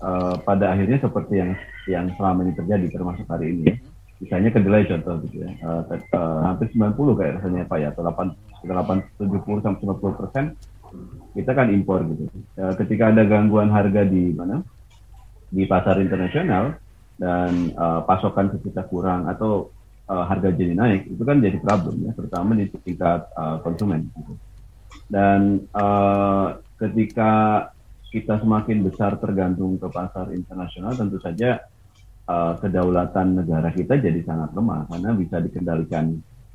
[0.00, 1.52] uh, pada akhirnya seperti yang
[1.88, 3.76] yang selama ini terjadi termasuk hari ini ya
[4.22, 8.32] misalnya kedelai contoh gitu ya, uh, uh, hampir 90 kayak rasanya Pak ya, atau 8,
[8.64, 10.44] 8 70 sampai 90 persen
[11.34, 12.24] kita kan impor gitu.
[12.54, 14.62] Uh, ketika ada gangguan harga di mana
[15.50, 16.78] di pasar internasional
[17.18, 19.74] dan uh, pasokan kita kurang atau
[20.06, 24.08] uh, harga jadi naik, itu kan jadi problem ya, terutama di tingkat uh, konsumen.
[24.14, 24.34] Gitu.
[25.08, 27.32] Dan uh, ketika
[28.10, 31.62] kita semakin besar tergantung ke pasar internasional, tentu saja
[32.30, 36.14] uh, kedaulatan negara kita jadi sangat lemah karena bisa dikendalikan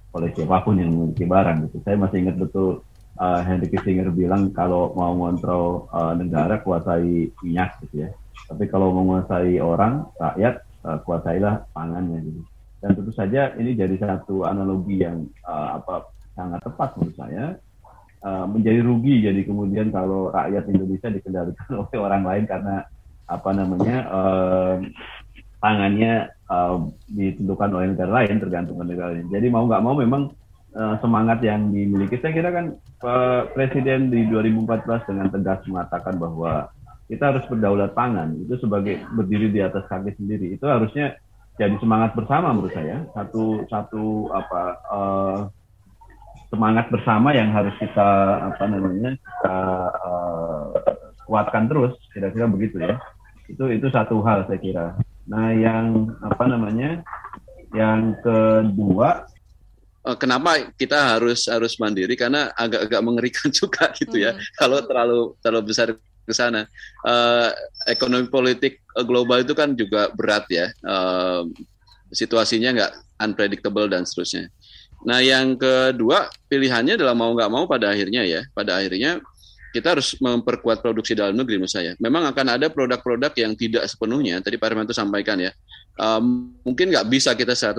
[0.09, 1.77] oleh siapa pun yang memiliki barang gitu.
[1.85, 2.81] Saya masih ingat betul
[3.19, 8.09] uh, Henry Kissinger bilang kalau mau mengontrol uh, negara kuasai minyak gitu ya.
[8.49, 12.41] Tapi kalau menguasai orang, rakyat, uh, kuasailah pangannya gitu.
[12.79, 17.45] Dan tentu saja ini jadi satu analogi yang uh, apa sangat tepat menurut saya.
[18.19, 22.83] Uh, menjadi rugi jadi kemudian kalau rakyat Indonesia dikendalikan oleh orang lain karena
[23.31, 24.75] apa namanya uh,
[25.63, 29.29] tangannya uh, ditentukan oleh negara lain tergantung negara lain.
[29.31, 30.35] Jadi mau nggak mau memang
[30.75, 32.17] uh, semangat yang dimiliki.
[32.19, 32.65] Saya kira kan
[33.03, 36.71] uh, Presiden di 2014 dengan tegas mengatakan bahwa
[37.11, 40.55] kita harus berdaulat pangan itu sebagai berdiri di atas kaki sendiri.
[40.55, 41.19] Itu harusnya
[41.59, 43.03] jadi semangat bersama menurut saya.
[43.11, 45.39] Satu satu apa uh,
[46.49, 48.09] semangat bersama yang harus kita
[48.53, 49.57] apa namanya kita
[50.01, 50.65] uh,
[51.29, 52.97] kuatkan terus kira-kira begitu ya
[53.49, 54.97] itu itu satu hal saya kira
[55.29, 57.05] Nah, yang apa namanya?
[57.69, 59.29] Yang kedua,
[60.09, 64.41] eh, kenapa kita harus harus mandiri karena agak-agak mengerikan juga gitu ya hmm.
[64.57, 65.93] kalau terlalu terlalu besar
[66.29, 66.65] ke sana.
[67.01, 67.49] Uh,
[67.89, 70.69] ekonomi politik global itu kan juga berat ya.
[70.85, 71.45] Uh,
[72.09, 74.49] situasinya nggak unpredictable dan seterusnya.
[75.07, 79.23] Nah, yang kedua pilihannya adalah mau nggak mau pada akhirnya ya, pada akhirnya
[79.69, 81.93] kita harus memperkuat produksi dalam negeri menurut saya.
[82.01, 85.53] Memang akan ada produk-produk yang tidak sepenuhnya, tadi Pak Hermanto sampaikan ya,
[86.01, 87.77] um, mungkin nggak bisa kita 100%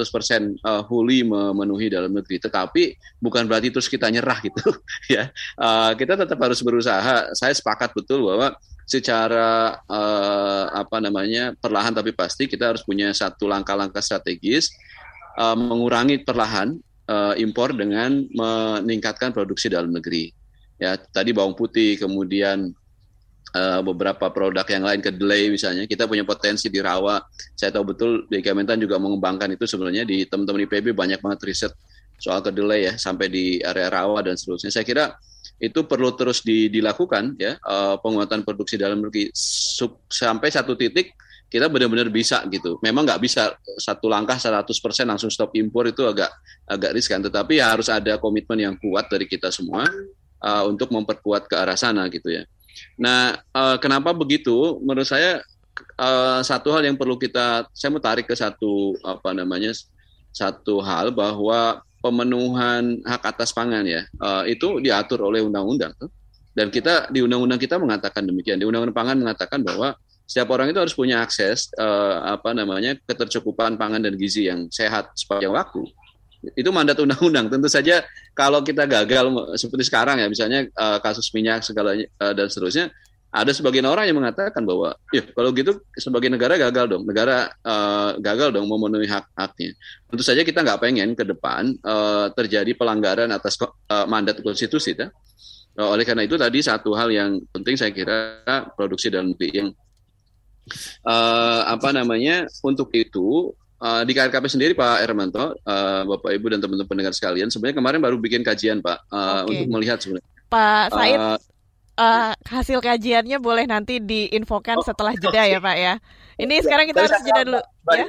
[0.62, 4.70] uh, fully memenuhi dalam negeri, tetapi bukan berarti terus kita nyerah gitu
[5.14, 5.34] ya.
[5.58, 7.34] Uh, kita tetap harus berusaha.
[7.34, 8.54] Saya sepakat betul bahwa
[8.86, 14.74] secara uh, apa namanya perlahan tapi pasti kita harus punya satu langkah-langkah strategis
[15.38, 16.74] uh, mengurangi perlahan
[17.10, 20.30] uh, impor dengan meningkatkan produksi dalam negeri.
[20.80, 22.72] Ya tadi bawang putih kemudian
[23.52, 27.20] uh, beberapa produk yang lain kedelai misalnya kita punya potensi di rawa.
[27.58, 31.72] Saya tahu betul di Kementan juga mengembangkan itu sebenarnya di teman-teman IPB banyak banget riset
[32.20, 34.70] soal kedelai ya sampai di area rawa dan seterusnya.
[34.72, 35.04] Saya kira
[35.60, 39.28] itu perlu terus di, dilakukan ya uh, penguatan produksi dalam negeri.
[40.08, 41.12] Sampai satu titik
[41.50, 42.78] kita benar-benar bisa gitu.
[42.78, 44.70] Memang nggak bisa satu langkah 100%
[45.02, 46.30] langsung stop impor itu agak
[46.70, 49.82] agak riskan, tetapi ya harus ada komitmen yang kuat dari kita semua
[50.46, 52.46] uh, untuk memperkuat ke arah sana gitu ya.
[52.94, 54.78] Nah, uh, kenapa begitu?
[54.78, 55.42] Menurut saya
[55.98, 59.74] uh, satu hal yang perlu kita, saya mau tarik ke satu apa namanya
[60.30, 65.92] satu hal bahwa pemenuhan hak atas pangan ya uh, itu diatur oleh undang-undang
[66.56, 69.92] dan kita di undang-undang kita mengatakan demikian di undang-undang pangan mengatakan bahwa
[70.30, 75.10] setiap orang itu harus punya akses uh, apa namanya ketercukupan pangan dan gizi yang sehat
[75.18, 75.82] sepanjang waktu
[76.56, 77.52] itu mandat undang-undang.
[77.52, 78.00] Tentu saja
[78.32, 79.28] kalau kita gagal
[79.60, 82.88] seperti sekarang ya, misalnya uh, kasus minyak segala uh, dan seterusnya,
[83.28, 88.16] ada sebagian orang yang mengatakan bahwa, ya kalau gitu sebagai negara gagal dong, negara uh,
[88.18, 89.76] gagal dong memenuhi hak-haknya.
[90.08, 95.12] Tentu saja kita nggak pengen ke depan uh, terjadi pelanggaran atas uh, mandat konstitusi, ya.
[95.80, 98.42] Oleh karena itu tadi satu hal yang penting saya kira
[98.74, 99.68] produksi dalam negeri yang
[101.06, 106.60] uh, apa namanya untuk itu Uh, di KRKP sendiri Pak Hermanto, uh, Bapak Ibu dan
[106.60, 109.56] teman-teman pendengar sekalian, sebenarnya kemarin baru bikin kajian Pak uh, okay.
[109.56, 110.28] untuk melihat sebenarnya.
[110.52, 111.38] Pak Said, uh,
[111.96, 115.56] uh, hasil kajiannya boleh nanti diinfokan oh, setelah jeda okay.
[115.56, 115.94] ya Pak ya.
[116.36, 117.60] Ini ya, sekarang kita harus jeda dulu.
[117.96, 118.06] Ya?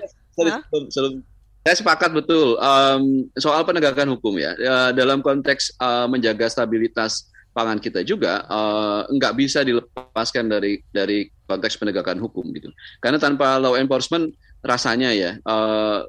[1.62, 4.52] saya sepakat betul um, soal penegakan hukum ya.
[4.60, 11.28] ya dalam konteks uh, menjaga stabilitas pangan kita juga uh, nggak bisa dilepaskan dari dari
[11.48, 12.72] konteks penegakan hukum gitu.
[13.04, 14.32] Karena tanpa law enforcement
[14.64, 15.32] rasanya ya.
[15.44, 16.04] Uh,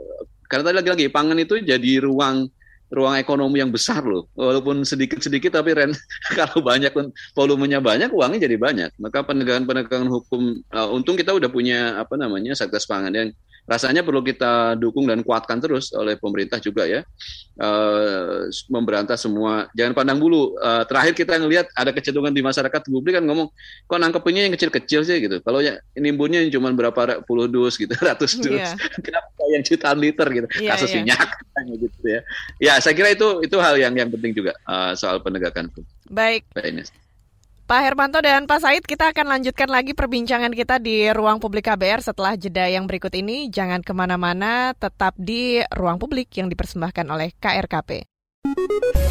[0.46, 2.46] karena tadi lagi-lagi pangan itu jadi ruang
[2.92, 4.28] ruang ekonomi yang besar loh.
[4.36, 5.96] Walaupun sedikit-sedikit tapi ren,
[6.38, 6.92] kalau banyak
[7.32, 8.90] volumenya banyak, uangnya jadi banyak.
[9.00, 13.28] Maka penegakan-penegakan hukum uh, untung kita udah punya apa namanya Satgas Pangan yang
[13.62, 17.06] rasanya perlu kita dukung dan kuatkan terus oleh pemerintah juga ya.
[17.52, 19.68] Uh, memberantas semua.
[19.76, 20.56] Jangan pandang bulu.
[20.58, 23.52] Uh, terakhir kita ngelihat ada kecenderungan di masyarakat publik kan ngomong
[23.86, 25.16] kok nangkepnya yang kecil-kecil sih?
[25.22, 25.38] gitu.
[25.44, 28.50] Kalau yang nimbunnya cuma berapa puluh dus gitu ratus dus.
[28.50, 28.74] Yeah.
[28.98, 30.46] kenapa yang jutaan liter gitu.
[30.58, 31.04] Yeah, kasus yeah.
[31.04, 31.28] minyak
[31.86, 32.20] gitu ya.
[32.58, 35.84] Ya saya kira itu itu hal yang yang penting juga uh, soal penegakan hukum.
[36.10, 36.42] Baik
[37.72, 42.04] Pak Hermanto dan Pak Said, kita akan lanjutkan lagi perbincangan kita di ruang publik KBR
[42.04, 43.48] setelah jeda yang berikut ini.
[43.48, 48.04] Jangan ke mana-mana, tetap di ruang publik yang dipersembahkan oleh KRKP.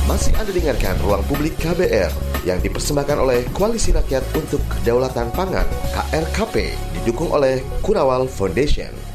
[0.05, 2.13] Masih Anda dengarkan ruang publik KBR
[2.45, 5.65] yang dipersembahkan oleh Koalisi Rakyat untuk Kedaulatan Pangan
[5.97, 9.10] KRKP didukung oleh Kurawal Foundation.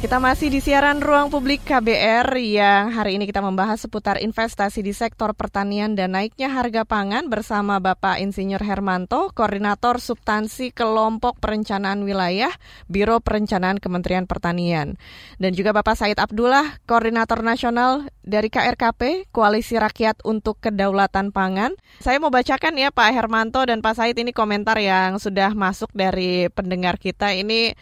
[0.00, 4.96] Kita masih di siaran Ruang Publik KBR yang hari ini kita membahas seputar investasi di
[4.96, 12.48] sektor pertanian dan naiknya harga pangan bersama Bapak Insinyur Hermanto, Koordinator Substansi Kelompok Perencanaan Wilayah,
[12.88, 14.96] Biro Perencanaan Kementerian Pertanian.
[15.36, 21.76] Dan juga Bapak Said Abdullah, Koordinator Nasional dari KRKP, Koalisi Rakyat untuk Kedaulatan Pangan.
[22.00, 26.48] Saya mau bacakan ya Pak Hermanto dan Pak Said ini komentar yang sudah masuk dari
[26.48, 27.36] pendengar kita.
[27.36, 27.76] Ini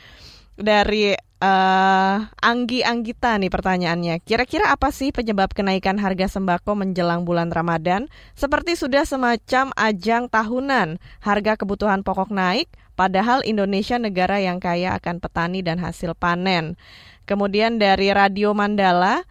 [0.59, 4.21] dari uh, Anggi Anggita nih pertanyaannya.
[4.27, 8.11] Kira-kira apa sih penyebab kenaikan harga sembako menjelang bulan Ramadan?
[8.35, 12.67] Seperti sudah semacam ajang tahunan, harga kebutuhan pokok naik,
[12.99, 16.75] padahal Indonesia negara yang kaya akan petani dan hasil panen.
[17.25, 19.23] Kemudian dari Radio Mandala,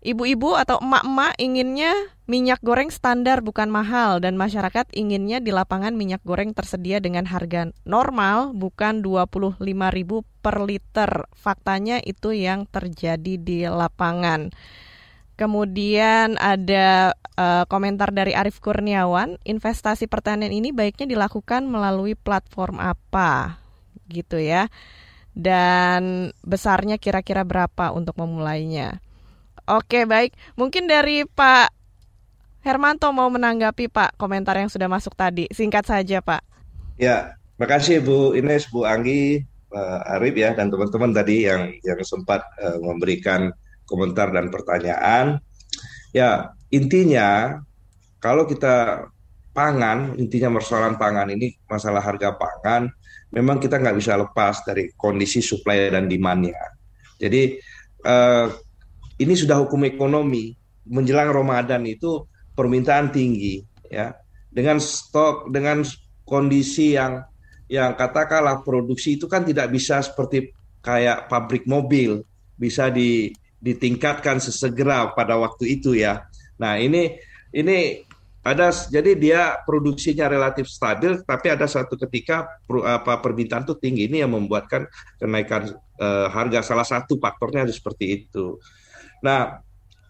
[0.00, 1.92] Ibu-ibu atau emak-emak inginnya
[2.30, 7.74] minyak goreng standar bukan mahal dan masyarakat inginnya di lapangan minyak goreng tersedia dengan harga
[7.82, 9.58] normal bukan 25.000
[10.38, 11.10] per liter.
[11.34, 14.54] Faktanya itu yang terjadi di lapangan.
[15.34, 23.58] Kemudian ada uh, komentar dari Arif Kurniawan, investasi pertanian ini baiknya dilakukan melalui platform apa?
[24.06, 24.70] Gitu ya.
[25.34, 29.02] Dan besarnya kira-kira berapa untuk memulainya?
[29.66, 30.36] Oke, baik.
[30.60, 31.79] Mungkin dari Pak
[32.60, 35.48] Hermanto mau menanggapi Pak komentar yang sudah masuk tadi.
[35.48, 36.44] Singkat saja, Pak.
[37.00, 42.44] Ya, makasih Bu Ines, Bu Anggi, Pak Arif ya dan teman-teman tadi yang yang sempat
[42.60, 43.48] uh, memberikan
[43.88, 45.40] komentar dan pertanyaan.
[46.12, 47.60] Ya, intinya
[48.20, 49.08] kalau kita
[49.56, 52.92] pangan, intinya persoalan pangan ini masalah harga pangan,
[53.32, 56.60] memang kita nggak bisa lepas dari kondisi supply dan demand-nya.
[57.16, 57.56] Jadi
[58.04, 58.52] uh,
[59.16, 60.52] ini sudah hukum ekonomi
[60.84, 62.26] menjelang Ramadan itu
[62.60, 64.12] permintaan tinggi ya
[64.52, 65.80] dengan stok dengan
[66.28, 67.24] kondisi yang
[67.72, 70.52] yang katakanlah produksi itu kan tidak bisa seperti
[70.84, 72.20] kayak pabrik mobil
[72.60, 76.28] bisa di, ditingkatkan sesegera pada waktu itu ya.
[76.60, 77.16] Nah ini
[77.56, 78.04] ini
[78.44, 84.12] ada jadi dia produksinya relatif stabil tapi ada satu ketika per, apa permintaan itu tinggi
[84.12, 84.84] ini yang membuatkan
[85.16, 88.60] kenaikan uh, harga salah satu faktornya seperti itu.
[89.20, 89.60] Nah,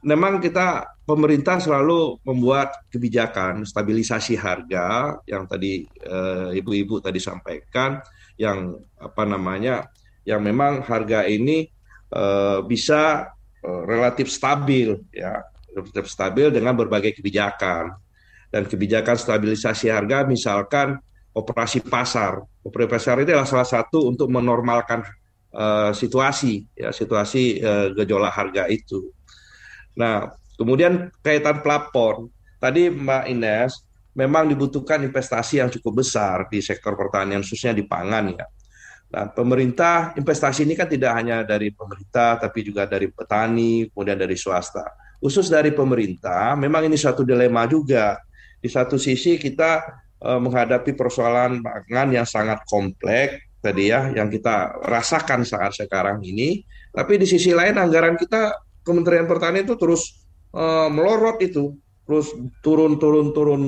[0.00, 8.00] memang kita pemerintah selalu membuat kebijakan stabilisasi harga yang tadi eh, ibu-ibu tadi sampaikan
[8.40, 9.84] yang apa namanya
[10.24, 11.68] yang memang harga ini
[12.12, 13.32] uh, bisa
[13.64, 15.44] uh, relatif stabil ya.
[15.70, 17.94] Relatif stabil dengan berbagai kebijakan.
[18.50, 20.98] Dan kebijakan stabilisasi harga misalkan
[21.30, 22.42] operasi pasar.
[22.66, 25.06] Operasi pasar itu adalah salah satu untuk menormalkan
[25.94, 27.62] situasi ya situasi
[27.94, 29.14] gejolak harga itu.
[29.96, 33.72] Nah, kemudian kaitan pelapor, tadi Mbak Ines
[34.14, 38.46] memang dibutuhkan investasi yang cukup besar di sektor pertanian khususnya di pangan ya.
[39.10, 44.38] Nah, pemerintah investasi ini kan tidak hanya dari pemerintah tapi juga dari petani, kemudian dari
[44.38, 44.86] swasta.
[45.18, 48.16] Khusus dari pemerintah, memang ini satu dilema juga.
[48.60, 49.82] Di satu sisi kita
[50.22, 56.62] uh, menghadapi persoalan pangan yang sangat kompleks tadi ya yang kita rasakan saat sekarang ini.
[56.90, 58.54] Tapi di sisi lain anggaran kita
[58.90, 63.62] Kementerian Pertanian itu terus uh, melorot itu, terus turun turun turun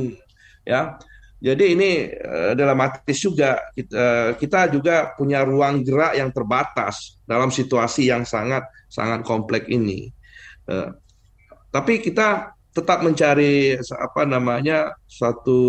[0.67, 0.99] ya.
[1.43, 8.11] Jadi ini uh, dilematis juga kita, kita juga punya ruang gerak yang terbatas dalam situasi
[8.11, 10.11] yang sangat sangat kompleks ini.
[10.67, 10.95] Uh,
[11.71, 15.61] tapi kita tetap mencari apa namanya satu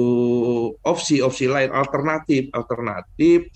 [0.80, 3.52] opsi-opsi lain alternatif alternatif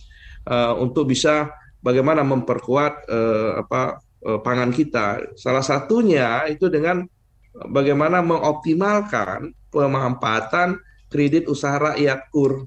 [0.52, 1.48] uh, untuk bisa
[1.80, 5.36] bagaimana memperkuat uh, apa uh, pangan kita.
[5.38, 7.06] Salah satunya itu dengan
[7.54, 12.66] bagaimana mengoptimalkan pemanfaatan kredit usaha rakyat KUR.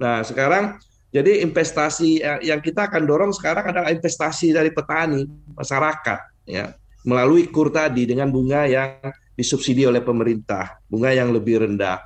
[0.00, 0.80] Nah, sekarang
[1.10, 5.26] jadi investasi yang kita akan dorong sekarang adalah investasi dari petani,
[5.58, 6.70] masyarakat ya,
[7.02, 9.00] melalui KUR tadi dengan bunga yang
[9.34, 12.04] disubsidi oleh pemerintah, bunga yang lebih rendah.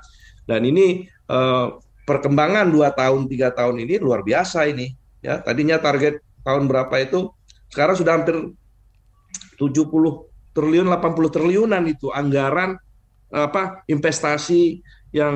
[0.49, 1.67] Dan ini eh,
[2.05, 4.93] perkembangan dua tahun tiga tahun ini luar biasa ini
[5.25, 7.33] ya tadinya target tahun berapa itu
[7.75, 8.39] sekarang sudah hampir
[9.59, 9.91] 70
[10.55, 12.79] triliun 80 triliunan itu anggaran
[13.35, 14.79] apa investasi
[15.15, 15.35] yang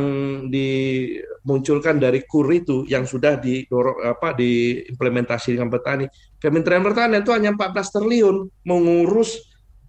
[0.51, 6.07] dimunculkan dari KUR itu yang sudah didorong apa diimplementasi dengan petani.
[6.39, 9.39] Kementerian Pertanian itu hanya 14 triliun mengurus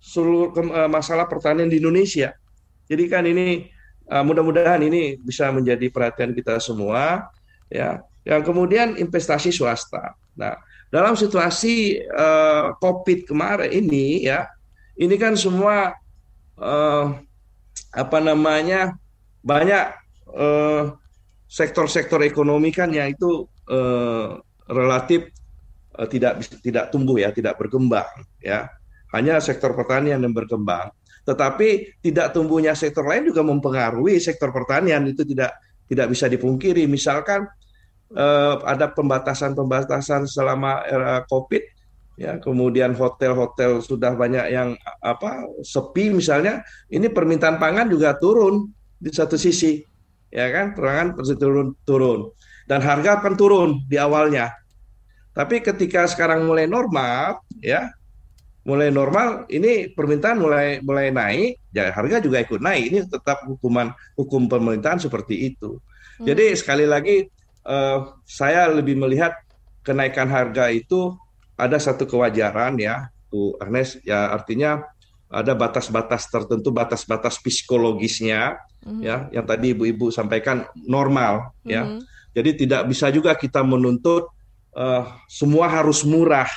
[0.01, 2.33] seluruh uh, masalah pertanian di Indonesia.
[2.85, 3.69] Jadi kan ini
[4.09, 7.29] uh, mudah-mudahan ini bisa menjadi perhatian kita semua
[7.69, 8.01] ya.
[8.25, 10.13] Yang kemudian investasi swasta.
[10.37, 10.53] Nah,
[10.89, 14.49] dalam situasi uh, Covid kemarin ini ya,
[14.97, 15.93] ini kan semua
[16.57, 17.05] uh,
[17.89, 18.93] apa namanya
[19.41, 19.85] banyak
[20.37, 20.83] eh,
[21.49, 24.37] sektor-sektor ekonomi kan yang itu uh,
[24.69, 25.33] relatif
[25.97, 28.05] uh, tidak tidak tumbuh ya, tidak berkembang
[28.43, 28.69] ya.
[29.09, 30.93] Hanya sektor pertanian yang berkembang.
[31.25, 35.57] Tetapi tidak tumbuhnya sektor lain juga mempengaruhi sektor pertanian itu tidak
[35.89, 36.85] tidak bisa dipungkiri.
[36.85, 37.49] Misalkan
[38.15, 41.61] uh, ada pembatasan-pembatasan selama era Covid
[42.19, 48.67] ya kemudian hotel-hotel sudah banyak yang apa sepi misalnya ini permintaan pangan juga turun
[48.99, 49.79] di satu sisi
[50.33, 50.77] ya kan?
[50.77, 52.29] Perangan turun turun.
[52.69, 54.53] Dan harga akan turun di awalnya.
[55.33, 57.89] Tapi ketika sekarang mulai normal ya
[58.67, 62.83] mulai normal ini permintaan mulai mulai naik ya harga juga ikut naik.
[62.93, 65.81] Ini tetap hukuman hukum pemerintahan seperti itu.
[66.19, 66.27] Hmm.
[66.27, 67.31] jadi sekali lagi
[67.69, 69.37] uh, saya lebih melihat
[69.85, 71.13] kenaikan harga itu
[71.53, 74.81] ada satu kewajaran ya Bu Agnes ya artinya
[75.29, 79.01] ada batas-batas tertentu batas-batas psikologisnya mm-hmm.
[79.05, 81.69] ya yang tadi ibu-ibu sampaikan normal mm-hmm.
[81.69, 81.81] ya
[82.33, 84.33] jadi tidak bisa juga kita menuntut
[84.73, 86.49] uh, semua harus murah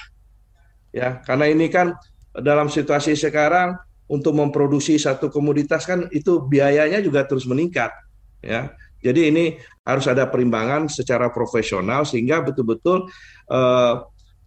[0.89, 1.93] ya karena ini kan
[2.33, 3.77] dalam situasi sekarang
[4.09, 7.93] untuk memproduksi satu komoditas kan itu biayanya juga terus meningkat
[8.41, 8.73] ya
[9.03, 13.11] jadi ini harus ada perimbangan secara profesional sehingga betul-betul
[13.51, 13.95] uh,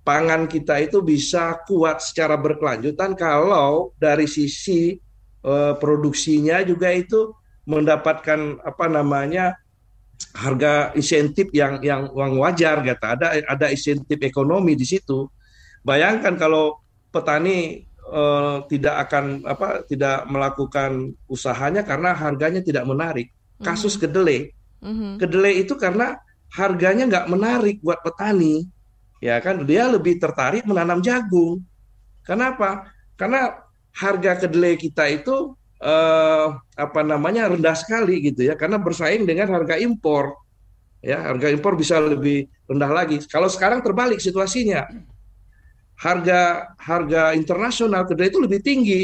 [0.07, 4.95] pangan kita itu bisa kuat secara berkelanjutan kalau dari sisi
[5.43, 7.35] uh, produksinya juga itu
[7.67, 9.57] mendapatkan apa namanya
[10.31, 13.03] harga insentif yang yang uang wajar gitu.
[13.03, 15.27] Ada ada insentif ekonomi di situ.
[15.83, 16.79] Bayangkan kalau
[17.11, 24.03] petani uh, tidak akan apa tidak melakukan usahanya karena harganya tidak menarik kasus mm -hmm.
[24.03, 24.39] kedelai
[24.81, 25.11] mm -hmm.
[25.21, 26.17] kedelai itu karena
[26.55, 28.67] harganya nggak menarik buat petani
[29.25, 31.63] ya kan dia lebih tertarik menanam jagung.
[32.21, 32.89] Kenapa?
[33.17, 33.57] Karena
[33.95, 36.47] harga kedelai kita itu eh,
[36.77, 40.37] apa namanya rendah sekali gitu ya, karena bersaing dengan harga impor.
[41.05, 43.21] Ya, harga impor bisa lebih rendah lagi.
[43.29, 44.89] Kalau sekarang terbalik situasinya,
[46.01, 49.01] harga harga internasional kedelai itu lebih tinggi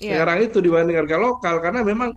[0.00, 0.18] yeah.
[0.18, 2.10] sekarang itu dibanding harga lokal karena memang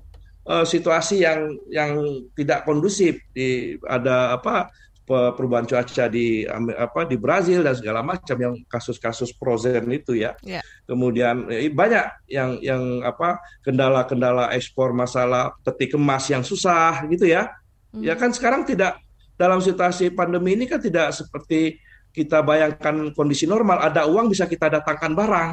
[0.47, 1.91] uh, situasi yang yang
[2.33, 4.71] tidak kondusif di ada apa
[5.07, 6.43] perubahan cuaca di
[6.75, 10.35] apa di Brazil dan segala macam yang kasus-kasus frozen itu ya.
[10.43, 10.59] Yeah.
[10.83, 17.47] Kemudian ya, banyak yang yang apa kendala-kendala ekspor masalah peti kemas yang susah gitu ya.
[17.95, 18.03] Mm.
[18.03, 18.99] Ya kan sekarang tidak
[19.39, 21.79] dalam situasi pandemi ini kan tidak seperti
[22.11, 25.49] kita bayangkan kondisi normal ada uang bisa kita datangkan barang.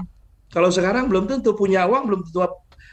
[0.50, 2.42] Kalau sekarang belum tentu punya uang belum tentu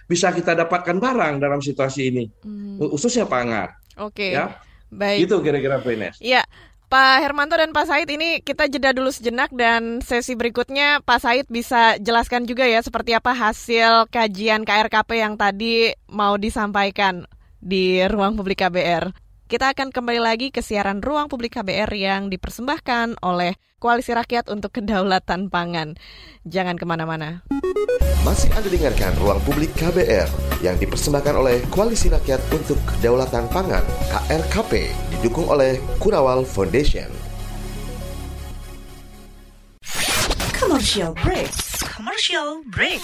[0.09, 2.23] bisa kita dapatkan barang dalam situasi ini.
[2.45, 2.77] Mm.
[2.81, 3.69] Khususnya pangan.
[3.99, 4.31] Oke.
[4.31, 4.37] Okay.
[4.37, 5.25] Ya Baik.
[5.25, 6.19] Itu kira-kira Ines.
[6.19, 6.43] Iya.
[6.91, 11.47] Pak Hermanto dan Pak Said ini kita jeda dulu sejenak dan sesi berikutnya Pak Said
[11.47, 17.23] bisa jelaskan juga ya seperti apa hasil kajian KRKP yang tadi mau disampaikan
[17.63, 19.07] di ruang publik KBR.
[19.51, 24.71] Kita akan kembali lagi ke siaran ruang publik KBR yang dipersembahkan oleh Koalisi Rakyat untuk
[24.71, 25.99] Kedaulatan Pangan.
[26.47, 27.43] Jangan ke mana-mana.
[28.23, 30.31] Masih Anda dengarkan Ruang Publik KBR
[30.63, 34.87] yang dipersembahkan oleh Koalisi Rakyat untuk Kedaulatan Pangan KRKP
[35.19, 37.11] didukung oleh Kurawal Foundation.
[40.55, 41.51] Commercial break.
[41.91, 43.03] Commercial break.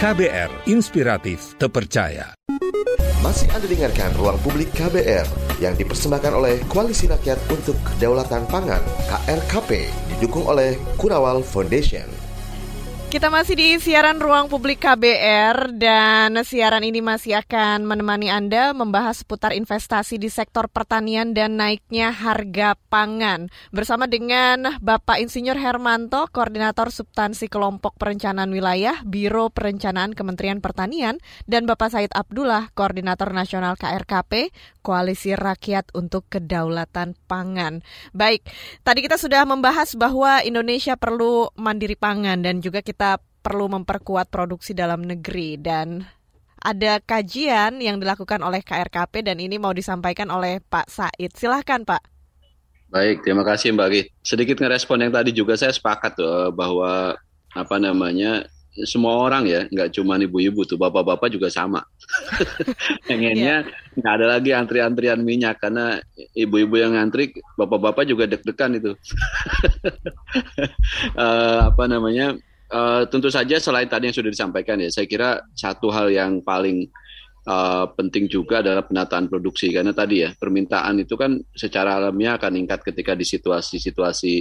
[0.00, 2.32] KBR Inspiratif Terpercaya.
[3.20, 5.28] Masih Anda dengarkan Ruang Publik KBR
[5.60, 8.80] yang dipersembahkan oleh Koalisi Rakyat untuk Kedaulatan Pangan
[9.12, 12.08] KRKP didukung oleh Kurawal Foundation.
[13.10, 19.26] Kita masih di siaran ruang publik KBR dan siaran ini masih akan menemani Anda membahas
[19.26, 23.50] seputar investasi di sektor pertanian dan naiknya harga pangan.
[23.74, 31.18] Bersama dengan Bapak Insinyur Hermanto, Koordinator Substansi Kelompok Perencanaan Wilayah Biro Perencanaan Kementerian Pertanian
[31.50, 34.54] dan Bapak Said Abdullah, Koordinator Nasional KRKP,
[34.86, 37.82] Koalisi Rakyat untuk Kedaulatan Pangan.
[38.14, 38.46] Baik,
[38.86, 44.28] tadi kita sudah membahas bahwa Indonesia perlu mandiri pangan dan juga kita kita perlu memperkuat
[44.28, 46.04] produksi dalam negeri dan
[46.60, 51.32] ada kajian yang dilakukan oleh KRKP dan ini mau disampaikan oleh Pak Said.
[51.32, 52.04] Silahkan Pak.
[52.92, 54.02] Baik, terima kasih Mbak Gi.
[54.20, 57.16] Sedikit ngerespon yang tadi juga saya sepakat tuh eh, bahwa
[57.56, 58.44] apa namanya
[58.84, 61.80] semua orang ya, nggak cuma ibu-ibu tuh, bapak-bapak juga sama.
[63.08, 63.96] Pengennya iya.
[63.96, 66.04] nggak ada lagi antrian-antrian minyak karena
[66.36, 68.92] ibu-ibu yang ngantri, bapak-bapak juga deg-degan itu.
[71.16, 72.36] uh, apa namanya?
[72.70, 76.86] Uh, tentu saja selain tadi yang sudah disampaikan ya, saya kira satu hal yang paling
[77.50, 82.50] uh, penting juga adalah penataan produksi karena tadi ya permintaan itu kan secara alamiah akan
[82.54, 84.34] meningkat ketika di situasi-situasi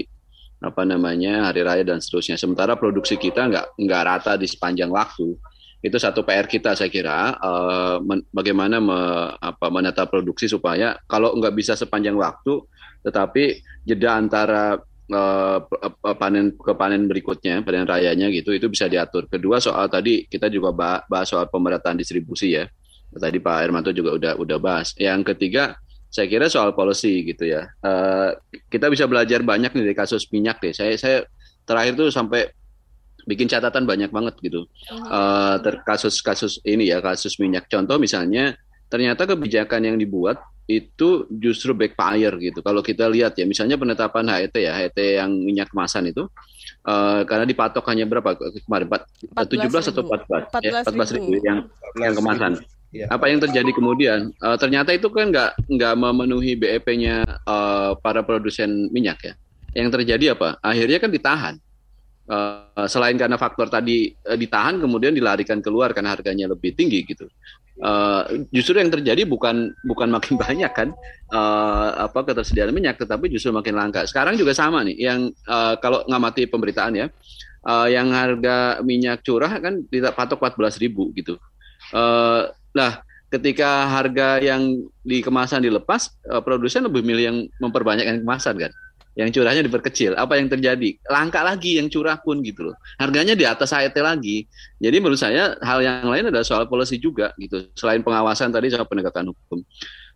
[0.59, 2.35] apa namanya hari raya dan seterusnya.
[2.35, 5.39] Sementara produksi kita nggak nggak rata di sepanjang waktu.
[5.79, 8.99] Itu satu PR kita saya kira uh, men, bagaimana me,
[9.39, 12.59] apa, menata produksi supaya kalau nggak bisa sepanjang waktu,
[13.07, 14.75] tetapi jeda antara
[15.09, 15.59] uh,
[16.15, 19.25] panen ke panen berikutnya, panen rayanya gitu, itu bisa diatur.
[19.25, 20.73] Kedua soal tadi kita juga
[21.05, 22.65] bahas soal pemerataan distribusi ya.
[23.09, 24.93] Tadi Pak Hermanto juga udah udah bahas.
[24.93, 25.73] Yang ketiga,
[26.09, 27.69] saya kira soal policy gitu ya.
[27.81, 28.37] Uh,
[28.69, 30.73] kita bisa belajar banyak nih dari kasus minyak deh.
[30.73, 31.17] Saya saya
[31.65, 32.49] terakhir tuh sampai
[33.25, 34.65] bikin catatan banyak banget gitu.
[34.89, 37.65] Uh, kasus-kasus ini ya, kasus minyak.
[37.69, 38.57] Contoh misalnya
[38.89, 42.61] ternyata kebijakan yang dibuat itu justru backfire gitu.
[42.61, 46.29] Kalau kita lihat ya, misalnya penetapan HET ya, HET yang minyak kemasan itu,
[46.85, 48.85] uh, karena dipatok hanya berapa kemarin,
[49.33, 51.59] 4, 17 atau 14, 14 ya, 14 ribu, ribu yang
[51.97, 52.51] yang kemasan.
[52.93, 53.05] Ya.
[53.09, 54.29] Apa yang terjadi kemudian?
[54.37, 59.33] Uh, ternyata itu kan nggak nggak memenuhi BEP-nya uh, para produsen minyak ya.
[59.73, 60.61] Yang terjadi apa?
[60.61, 61.55] Akhirnya kan ditahan.
[62.29, 67.25] Uh, selain karena faktor tadi uh, ditahan, kemudian dilarikan keluar karena harganya lebih tinggi gitu
[67.83, 70.89] uh, justru yang terjadi bukan bukan makin banyak kan
[71.31, 74.03] uh, apa ketersediaan minyak, tetapi justru makin langka.
[74.05, 77.07] Sekarang juga sama nih, yang uh, kalau ngamati pemberitaan ya,
[77.65, 81.39] uh, yang harga minyak curah kan tidak patok 14 ribu gitu.
[81.95, 83.01] Uh, nah,
[83.31, 88.73] ketika harga yang di kemasan dilepas, uh, produsen lebih milih yang memperbanyak yang kemasan kan
[89.17, 90.13] yang curahnya diperkecil.
[90.15, 90.95] Apa yang terjadi?
[91.09, 92.75] Langka lagi yang curah pun gitu loh.
[93.01, 94.45] Harganya di atas HET lagi.
[94.77, 97.67] Jadi menurut saya hal yang lain adalah soal policy juga gitu.
[97.75, 99.65] Selain pengawasan tadi soal penegakan hukum.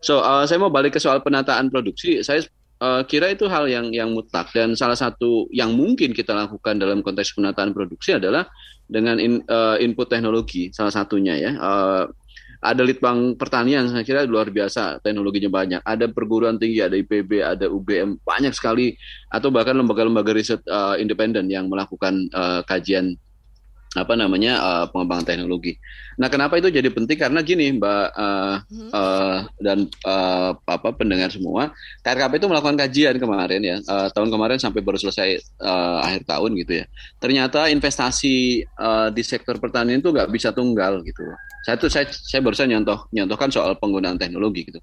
[0.03, 2.21] So uh, saya mau balik ke soal penataan produksi.
[2.23, 2.43] Saya
[2.83, 6.99] uh, kira itu hal yang yang mutlak dan salah satu yang mungkin kita lakukan dalam
[6.99, 8.47] konteks penataan produksi adalah
[8.87, 11.51] dengan in, uh, input teknologi salah satunya ya.
[11.55, 12.03] Uh,
[12.63, 15.81] ada litbang pertanian saya kira luar biasa teknologinya banyak.
[15.83, 18.95] Ada perguruan tinggi ada IPB ada UBM banyak sekali.
[19.27, 23.19] Atau bahkan lembaga-lembaga riset uh, independen yang melakukan uh, kajian
[23.93, 25.77] apa namanya uh, pengembangan teknologi.
[26.17, 27.17] Nah, kenapa itu jadi penting?
[27.17, 28.55] Karena gini, Mbak uh,
[28.93, 34.57] uh, dan uh, apa pendengar semua, KRKP itu melakukan kajian kemarin ya, uh, tahun kemarin
[34.57, 36.85] sampai baru selesai uh, akhir tahun gitu ya.
[37.21, 41.21] Ternyata investasi uh, di sektor pertanian itu nggak bisa tunggal gitu.
[41.63, 44.81] Saya tuh saya saya barusan nyontoh nyontohkan soal penggunaan teknologi gitu.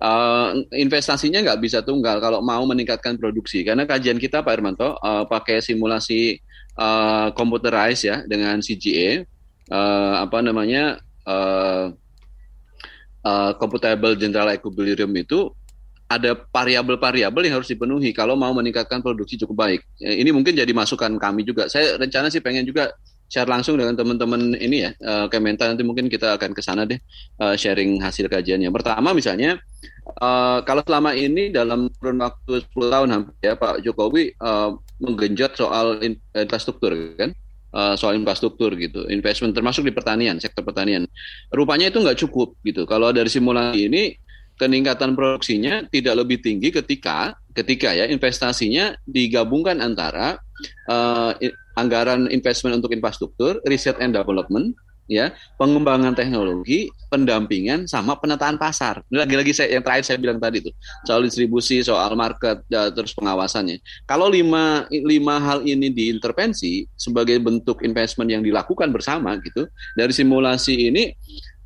[0.00, 5.28] Uh, investasinya nggak bisa tunggal kalau mau meningkatkan produksi karena kajian kita Pak Hermanto uh,
[5.28, 6.40] pakai simulasi
[6.78, 9.24] uh, computerized ya dengan CGA
[9.70, 11.94] uh, apa namanya uh,
[13.24, 15.50] uh, computable general equilibrium itu
[16.10, 19.80] ada variabel-variabel yang harus dipenuhi kalau mau meningkatkan produksi cukup baik.
[20.02, 21.70] Ini mungkin jadi masukan kami juga.
[21.70, 22.90] Saya rencana sih pengen juga
[23.30, 26.98] share langsung dengan teman-teman ini ya, uh, Kementan nanti mungkin kita akan ke sana deh
[27.54, 28.74] sharing hasil kajiannya.
[28.74, 29.62] Pertama misalnya
[30.66, 34.34] kalau selama ini dalam kurun waktu 10 tahun hampir ya Pak Jokowi
[35.00, 35.98] menggenjot soal
[36.36, 37.32] infrastruktur kan
[37.74, 41.06] uh, soal infrastruktur gitu, investment termasuk di pertanian, sektor pertanian.
[41.50, 42.86] Rupanya itu nggak cukup gitu.
[42.86, 44.02] Kalau dari simulasi ini
[44.58, 50.36] peningkatan produksinya tidak lebih tinggi ketika ketika ya investasinya digabungkan antara
[50.86, 51.32] uh,
[51.80, 54.76] anggaran investment untuk infrastruktur, riset and development,
[55.10, 59.02] ya pengembangan teknologi, pendampingan sama penataan pasar.
[59.10, 60.70] Ini lagi-lagi saya yang terakhir saya bilang tadi tuh
[61.02, 63.82] soal distribusi, soal market, ya, terus pengawasannya.
[64.06, 69.66] Kalau lima lima hal ini diintervensi sebagai bentuk investment yang dilakukan bersama gitu
[69.98, 71.10] dari simulasi ini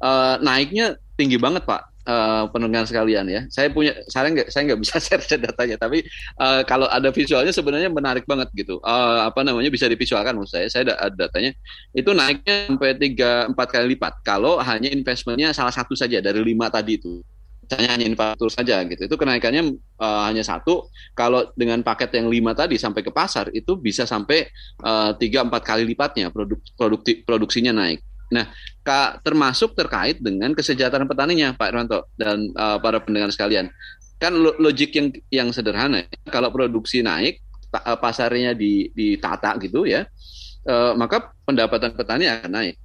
[0.00, 3.40] uh, naiknya tinggi banget pak uh, pendengar sekalian ya.
[3.48, 6.04] Saya punya, saya nggak, saya nggak bisa share datanya, tapi
[6.38, 8.78] uh, kalau ada visualnya sebenarnya menarik banget gitu.
[8.84, 10.68] Uh, apa namanya bisa divisualkan menurut saya.
[10.68, 11.52] Saya ada datanya.
[11.92, 14.22] Itu naiknya sampai tiga empat kali lipat.
[14.22, 17.20] Kalau hanya investmentnya salah satu saja dari lima tadi itu.
[17.64, 19.08] Misalnya hanya infrastruktur saja gitu.
[19.08, 20.92] Itu kenaikannya uh, hanya satu.
[21.16, 24.46] Kalau dengan paket yang lima tadi sampai ke pasar itu bisa sampai
[25.16, 28.13] tiga empat kali lipatnya produk, produkti, produksinya naik.
[28.32, 28.48] Nah,
[29.20, 33.68] termasuk terkait dengan kesejahteraan petaninya, Pak Irwanto dan uh, para pendengar sekalian.
[34.20, 37.44] Kan logik yang yang sederhana, kalau produksi naik,
[37.74, 40.06] uh, pasarnya di, ditata gitu ya,
[40.68, 42.76] uh, maka pendapatan petani akan naik.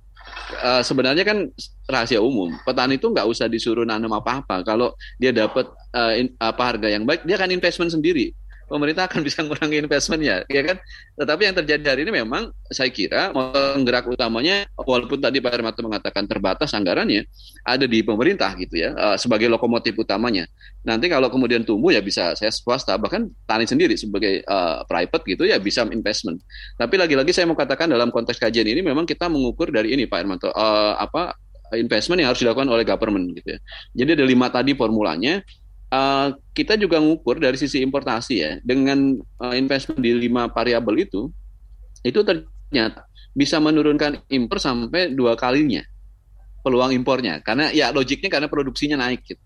[0.61, 1.49] Uh, sebenarnya kan
[1.89, 4.61] rahasia umum, petani itu nggak usah disuruh nanam apa-apa.
[4.61, 8.33] Kalau dia dapat uh, apa harga yang baik, dia akan investment sendiri
[8.69, 10.77] pemerintah akan bisa mengurangi investmentnya, ya kan?
[11.17, 16.29] Tetapi yang terjadi hari ini memang saya kira penggerak utamanya, walaupun tadi Pak Hermato mengatakan
[16.29, 17.25] terbatas anggarannya,
[17.65, 20.45] ada di pemerintah gitu ya, uh, sebagai lokomotif utamanya.
[20.85, 25.43] Nanti kalau kemudian tumbuh ya bisa saya swasta, bahkan tani sendiri sebagai uh, private gitu
[25.49, 26.39] ya bisa investment.
[26.77, 30.17] Tapi lagi-lagi saya mau katakan dalam konteks kajian ini memang kita mengukur dari ini Pak
[30.21, 31.33] Hermanto, uh, apa
[31.77, 33.59] investment yang harus dilakukan oleh government gitu ya.
[33.93, 35.41] Jadi ada lima tadi formulanya
[35.93, 41.29] uh, kita juga ngukur dari sisi importasi ya dengan uh, investment di lima variabel itu
[42.05, 45.83] itu ternyata bisa menurunkan impor sampai dua kalinya
[46.59, 49.43] peluang impornya karena ya logiknya karena produksinya naik gitu.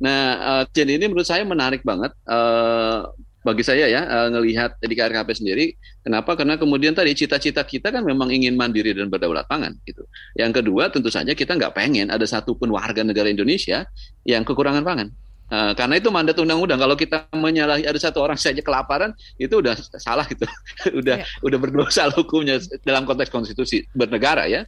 [0.00, 3.10] Nah, uh, jadi ini menurut saya menarik banget uh,
[3.44, 5.66] bagi saya ya uh, ngelihat di KRKP sendiri.
[6.00, 6.32] Kenapa?
[6.32, 10.08] Karena kemudian tadi cita-cita kita kan memang ingin mandiri dan berdaulat pangan gitu.
[10.32, 13.84] Yang kedua tentu saja kita nggak pengen ada satupun warga negara Indonesia
[14.24, 15.12] yang kekurangan pangan.
[15.44, 16.80] Uh, karena itu mandat undang-undang.
[16.80, 20.48] Kalau kita menyalahi ada satu orang saja kelaparan, itu udah salah gitu,
[21.00, 21.44] udah yeah.
[21.44, 24.64] udah berdosa hukumnya dalam konteks konstitusi bernegara ya.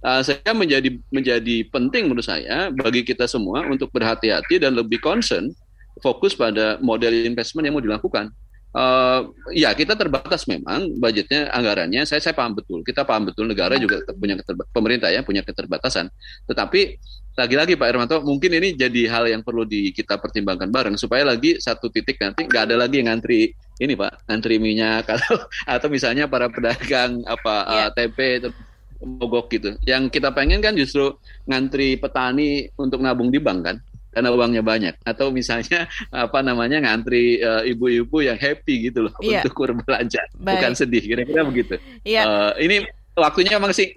[0.00, 5.52] Uh, saya menjadi menjadi penting menurut saya bagi kita semua untuk berhati-hati dan lebih concern
[6.00, 8.32] fokus pada model investment yang mau dilakukan.
[8.76, 13.80] Uh, ya kita terbatas memang budgetnya anggarannya saya saya paham betul kita paham betul negara
[13.80, 14.36] juga punya
[14.68, 16.12] pemerintah ya punya keterbatasan
[16.44, 17.00] tetapi
[17.36, 21.60] lagi-lagi Pak Irmanto mungkin ini jadi hal yang perlu di, kita pertimbangkan bareng supaya lagi
[21.60, 26.26] satu titik nanti nggak ada lagi yang ngantri ini Pak ngantri minyak atau atau misalnya
[26.26, 27.86] para pedagang apa yeah.
[27.86, 28.48] uh, tempe
[29.04, 31.12] mogok gitu yang kita pengen kan justru
[31.44, 33.76] ngantri petani untuk nabung di bank kan
[34.16, 35.84] karena uangnya banyak atau misalnya
[36.24, 39.44] apa namanya ngantri uh, ibu-ibu yang happy gitu loh yeah.
[39.44, 41.76] untuk berbelanja bukan sedih kira-kira begitu
[42.08, 42.24] yeah.
[42.24, 43.90] uh, ini waktunya memang sing,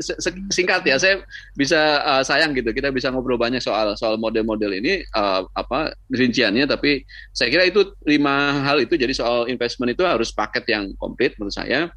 [0.49, 0.95] singkat ya.
[0.95, 1.22] Saya
[1.53, 2.72] bisa uh, sayang gitu.
[2.72, 6.65] Kita bisa ngobrol banyak soal soal model-model ini uh, apa rinciannya.
[6.65, 7.03] Tapi
[7.36, 8.95] saya kira itu lima hal itu.
[8.95, 11.91] Jadi soal investment itu harus paket yang komplit menurut saya.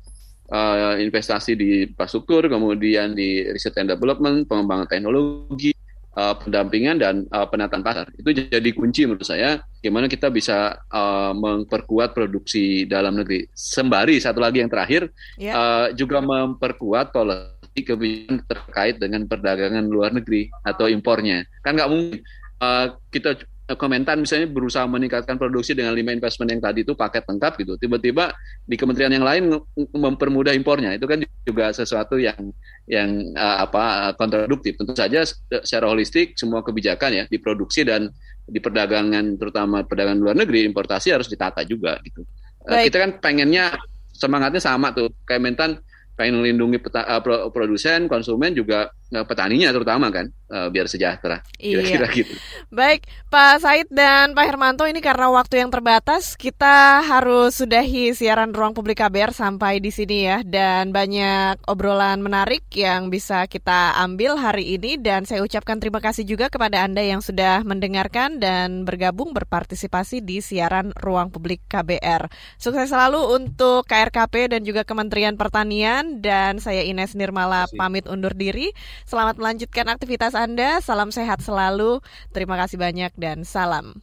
[0.53, 5.73] Uh, investasi di infrastruktur, kemudian di research and development, pengembangan teknologi,
[6.17, 8.09] uh, pendampingan dan uh, penataan pasar.
[8.17, 13.49] Itu jadi kunci menurut saya gimana kita bisa uh, memperkuat produksi dalam negeri.
[13.53, 15.53] Sembari satu lagi yang terakhir yeah.
[15.53, 15.55] Ya.
[15.55, 21.45] uh, juga memperkuat polisi kebijakan terkait dengan perdagangan luar negeri atau impornya.
[21.65, 22.21] Kan nggak mungkin
[22.63, 27.53] uh, kita Kementan misalnya berusaha meningkatkan produksi dengan lima investment yang tadi itu paket lengkap
[27.63, 27.73] gitu.
[27.79, 28.35] Tiba-tiba
[28.67, 29.55] di kementerian yang lain
[29.95, 30.93] mempermudah impornya.
[30.99, 32.53] Itu kan juga sesuatu yang
[32.91, 34.75] yang uh, apa kontraduktif.
[34.77, 35.23] Tentu saja
[35.63, 38.11] secara holistik semua kebijakan ya diproduksi dan
[38.45, 42.27] di perdagangan terutama perdagangan luar negeri importasi harus ditata juga gitu.
[42.67, 43.79] Uh, kita kan pengennya
[44.11, 45.15] semangatnya sama tuh.
[45.23, 45.81] Kementan
[46.19, 48.91] pengen melindungi peta, uh, produsen, konsumen juga
[49.21, 51.45] petaninya terutama kan uh, biar sejahtera.
[51.57, 52.17] Kira-kira iya.
[52.17, 52.35] gitu.
[52.73, 58.57] Baik, Pak Said dan Pak Hermanto ini karena waktu yang terbatas kita harus sudahi siaran
[58.57, 64.37] Ruang Publik KBR sampai di sini ya dan banyak obrolan menarik yang bisa kita ambil
[64.41, 69.37] hari ini dan saya ucapkan terima kasih juga kepada Anda yang sudah mendengarkan dan bergabung
[69.37, 72.29] berpartisipasi di siaran Ruang Publik KBR.
[72.61, 78.73] Sukses selalu untuk KRKP dan juga Kementerian Pertanian dan saya Ines Nirmala pamit undur diri.
[79.09, 80.79] Selamat melanjutkan aktivitas Anda.
[80.85, 82.03] Salam sehat selalu.
[82.31, 84.03] Terima kasih banyak dan salam.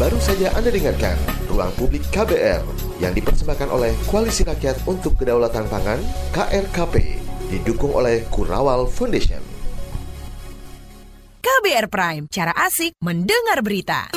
[0.00, 1.18] Baru saja Anda dengarkan
[1.52, 2.64] Ruang Publik KBR
[3.02, 6.00] yang dipersembahkan oleh Koalisi Rakyat untuk Kedaulatan Pangan
[6.32, 7.20] KRKP
[7.52, 9.40] didukung oleh Kurawal Foundation.
[11.44, 14.08] KBR Prime, cara asik mendengar berita.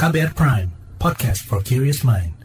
[0.00, 2.39] KBR Prime podcast for curious mind.